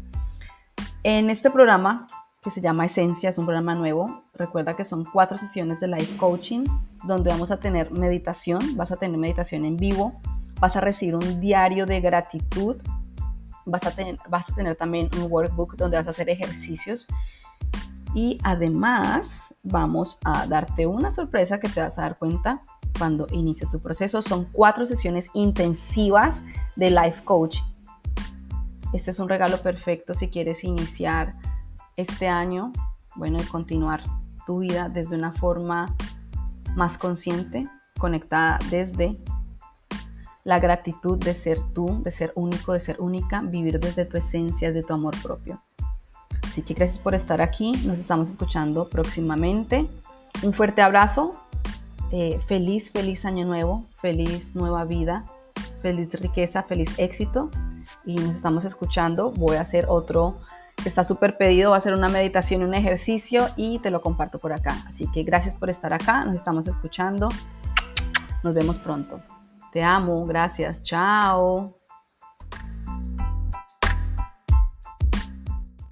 En 1.04 1.30
este 1.30 1.52
programa 1.52 2.08
que 2.44 2.52
se 2.52 2.62
llama 2.62 2.86
Esencia, 2.86 3.30
es 3.30 3.38
un 3.38 3.46
programa 3.46 3.76
nuevo. 3.76 4.24
Recuerda 4.34 4.76
que 4.76 4.86
son 4.86 5.04
cuatro 5.04 5.38
sesiones 5.38 5.80
de 5.80 5.88
life 5.88 6.16
coaching 6.18 6.64
donde 7.04 7.30
vamos 7.30 7.52
a 7.52 7.60
tener 7.60 7.92
meditación, 7.92 8.78
vas 8.78 8.92
a 8.92 8.96
tener 8.96 9.18
meditación 9.18 9.66
en 9.66 9.76
vivo, 9.76 10.14
vas 10.60 10.76
a 10.76 10.82
recibir 10.82 11.16
un 11.16 11.42
diario 11.42 11.86
de 11.86 12.00
gratitud, 12.00 12.78
vas 13.68 13.86
a, 13.86 13.92
tener, 13.92 14.18
vas 14.30 14.50
a 14.50 14.56
tener 14.56 14.76
también 14.76 15.10
un 15.18 15.32
workbook 15.32 15.76
donde 15.76 15.98
vas 15.98 16.08
a 16.08 16.12
hacer 16.12 16.30
ejercicios 16.30 17.08
y 18.16 18.40
además 18.44 19.54
vamos 19.64 20.18
a 20.24 20.48
darte 20.48 20.88
una 20.88 21.12
sorpresa 21.12 21.60
que 21.60 21.70
te 21.70 21.82
vas 21.82 22.00
a 22.00 22.04
dar 22.04 22.18
cuenta 22.18 22.62
cuando 22.98 23.28
inicies 23.32 23.72
tu 23.72 23.80
proceso. 23.80 24.22
Son 24.22 24.46
cuatro 24.52 24.86
sesiones 24.86 25.30
intensivas 25.34 26.44
de 26.76 26.90
life 26.90 27.24
coach. 27.24 27.60
Este 28.94 29.12
es 29.12 29.20
un 29.20 29.30
regalo 29.30 29.62
perfecto 29.62 30.14
si 30.14 30.30
quieres 30.30 30.64
iniciar 30.64 31.36
este 31.98 32.28
año, 32.28 32.72
bueno, 33.16 33.38
y 33.40 33.46
continuar 33.46 34.02
tu 34.46 34.60
vida 34.60 34.88
desde 34.88 35.16
una 35.16 35.34
forma 35.34 35.94
más 36.76 36.98
consciente, 36.98 37.68
conectada 38.00 38.60
desde 38.70 39.20
la 40.48 40.62
gratitud 40.62 41.18
de 41.18 41.36
ser 41.36 41.60
tú, 41.74 42.02
de 42.04 42.10
ser 42.10 42.32
único, 42.36 42.72
de 42.72 42.80
ser 42.80 43.02
única, 43.02 43.42
vivir 43.42 43.82
desde 43.82 44.06
tu 44.06 44.16
esencia, 44.16 44.72
de 44.72 44.82
tu 44.82 44.94
amor 44.94 45.14
propio. 45.22 45.62
Así 46.42 46.62
que 46.62 46.74
gracias 46.74 47.00
por 47.00 47.14
estar 47.14 47.42
aquí, 47.42 47.74
nos 47.86 48.00
estamos 48.00 48.30
escuchando 48.30 48.88
próximamente. 48.88 49.90
Un 50.42 50.54
fuerte 50.54 50.82
abrazo, 50.82 51.34
eh, 52.14 52.40
feliz, 52.48 52.92
feliz 52.92 53.26
año 53.26 53.46
nuevo, 53.46 53.84
feliz 54.00 54.56
nueva 54.56 54.86
vida, 54.86 55.26
feliz 55.82 56.14
riqueza, 56.14 56.64
feliz 56.64 56.98
éxito 56.98 57.52
y 58.06 58.16
nos 58.16 58.34
estamos 58.34 58.64
escuchando. 58.64 59.32
Voy 59.32 59.58
a 59.58 59.62
hacer 59.62 59.88
otro 59.90 60.38
que 60.82 60.88
está 60.88 61.04
súper 61.04 61.36
pedido, 61.36 61.72
va 61.72 61.78
a 61.78 61.82
ser 61.82 61.94
una 61.94 62.08
meditación, 62.08 62.64
un 62.64 62.74
ejercicio 62.74 63.50
y 63.58 63.80
te 63.80 63.92
lo 63.92 64.00
comparto 64.00 64.40
por 64.40 64.54
acá. 64.54 64.78
Así 64.88 65.12
que 65.12 65.24
gracias 65.24 65.56
por 65.56 65.70
estar 65.70 65.92
acá, 65.92 66.24
nos 66.24 66.38
estamos 66.38 66.68
escuchando. 66.68 67.28
Nos 68.44 68.54
vemos 68.54 68.78
pronto. 68.78 69.20
Te 69.78 69.84
amo, 69.84 70.26
gracias, 70.26 70.82
chao. 70.82 71.77